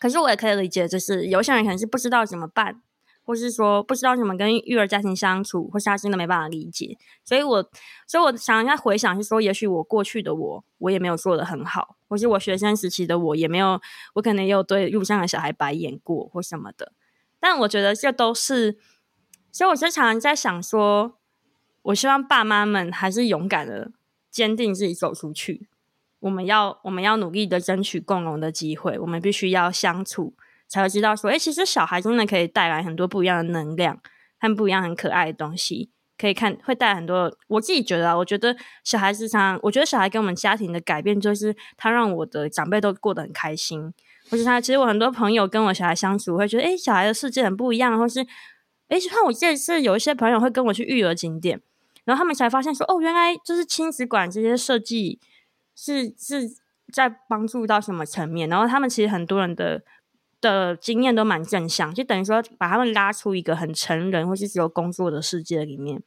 [0.00, 2.82] 可是我也可以理解，就是有些人可能是不知道怎么办，
[3.22, 6.96] 或是说不知道怎么跟育儿家庭相处，或是他真的没办法理解。
[7.22, 7.62] 所以我，
[8.08, 13.80] 所以我想应该回想是说，也许我过去的我，我也没有做得很好，或是我学生时期的我也没有，
[14.14, 16.92] 我可能也有对路上的小孩白眼过或什么的。
[17.38, 18.78] 但我觉得这都是，
[19.52, 21.18] 所以我就常常在想说，
[21.82, 23.92] 我希望爸妈们还是勇敢的、
[24.30, 25.68] 坚定自己走出去。
[26.20, 30.34] 我们要我们要努力的争取共融的机会，我们必须要相处，
[30.68, 34.00] 才会知道说，诶，其实小孩真的可以带来很多不一样的能量
[34.38, 37.34] 和不一样很可爱的东西，可以看会带来很多。
[37.48, 43.92] 我自己觉得啊，我觉得小孩子常，我觉得小孩跟我们家庭的改变，就是他让我的长辈都过得很开心。
[44.30, 48.24] 或是他，其实我很多朋友跟我小孩相处，会觉得，诶，小孩的世界很不一样，或是，
[48.88, 51.60] 诶，像我这次有一些朋友会跟我去育儿景点，
[52.04, 55.18] 然后他们才发现说，哦，原来就是亲子馆这些设计
[55.80, 56.50] 是是
[56.92, 59.82] 在帮助到什么层面，然后他们其实很多人的
[60.40, 66.02] 的经验都蛮正向，就等于说把他们拉出一个很成人或是只有工作的世界里面，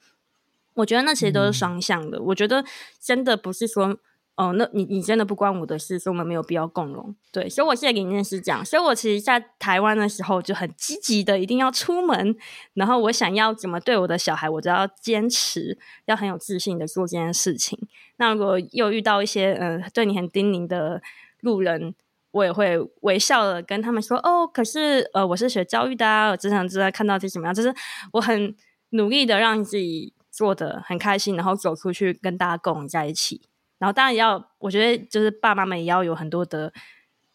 [0.76, 2.64] 我觉得那其实都是双向的，嗯、我觉得
[3.00, 3.98] 真的不是说。
[4.36, 7.16] 哦，那你你真的不关我的事，所以我们没有必要共荣。
[7.32, 12.36] 对，所以我现在给你认识讲，所以我其实，在台湾的时候就很积极的，一定要出门，
[12.74, 17.78] 然后我想要怎么对我的小孩，我就要坚持，要很有自信的做这件事情。
[18.18, 21.00] 那如果又遇到一些嗯、呃、对你很叮咛的
[21.42, 21.94] 路人，
[22.32, 27.72] 我也会微笑的跟他们说，哦，可是呃我是学教育的啊，我只想知道看到是怎么样，就是
[28.14, 28.56] 我很
[28.90, 33.42] 努力的让自己做的很开心，然后走出去跟大家共融在一起。
[33.84, 36.72] 然后当然也要，我觉得就是爸妈们也要有很多的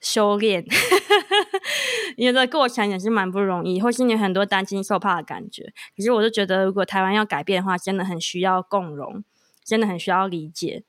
[0.01, 0.65] 修炼，
[2.17, 5.75] 因为这过程也是蛮不容易，或是你很多担惊受怕的感觉。
[5.95, 9.23] 可是我就觉得，如果台湾要改变的话，真的很需要共融，
[9.63, 10.85] 真的很需要理解。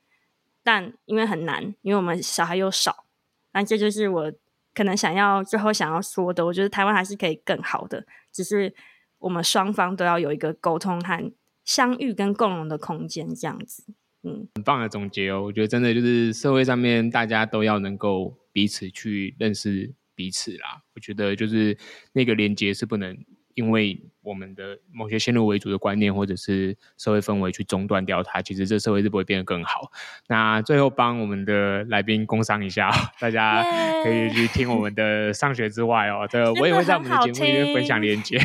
[0.63, 3.03] 但因为很难，因为我们小孩又少，
[3.51, 4.31] 但这就是我
[4.73, 6.45] 可能想要最后想要说的。
[6.45, 8.73] 我觉得台湾还是可以更好的，只是
[9.17, 11.33] 我们双方都要有一个沟通和
[11.65, 13.83] 相遇跟共融的空间，这样子。
[14.23, 15.41] 嗯，很棒的总结哦！
[15.43, 20.81] 我觉得真的就是社会上面大家都要能够彼此去认识彼此啦。
[20.93, 21.77] 我觉得就是
[22.11, 23.17] 那个连接是不能
[23.53, 28.41] 因为我们的某些先入为主的观念或者是社会氛围去中断掉它。
[28.41, 29.89] 其实这社会是不会变得更好。
[30.27, 32.91] 那最后帮我们的来宾工商一下，
[33.21, 33.63] 大家
[34.03, 36.27] 可以去听我们的上学之外哦。
[36.29, 38.37] 这个我也会在我们的节目里面分享连接。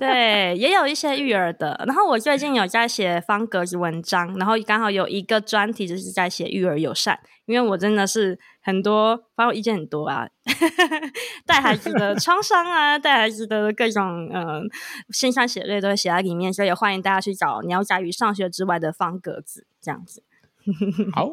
[0.06, 1.82] 对，也有一些育儿的。
[1.86, 10.26] 然后我最近有在写方格子文章，然后刚好有一个专题就是在写育儿友善，因为我真的是很多发表意见很多啊，
[11.44, 14.62] 带孩子的创伤啊，带孩子的各种嗯，
[15.10, 20.24] 心酸血泪都会写在里面，所以也欢迎大家去找鸟仔与上学之外的方格子这样子。
[21.12, 21.30] 好，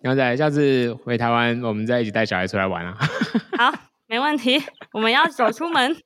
[0.00, 2.96] 鸟仔，下次回台湾，我们再一起带小孩出来玩啊。
[3.58, 3.72] 好，
[4.06, 4.62] 没问题，
[4.92, 5.96] 我们要走出门。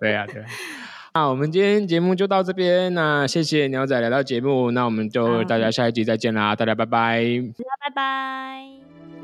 [0.00, 0.48] 对啊，对啊。
[1.14, 9.21] 那我们今天节目就到这边，那谢谢鸟仔来到节目，那我们就大家下一集再见啦，大家拜拜，大家拜拜。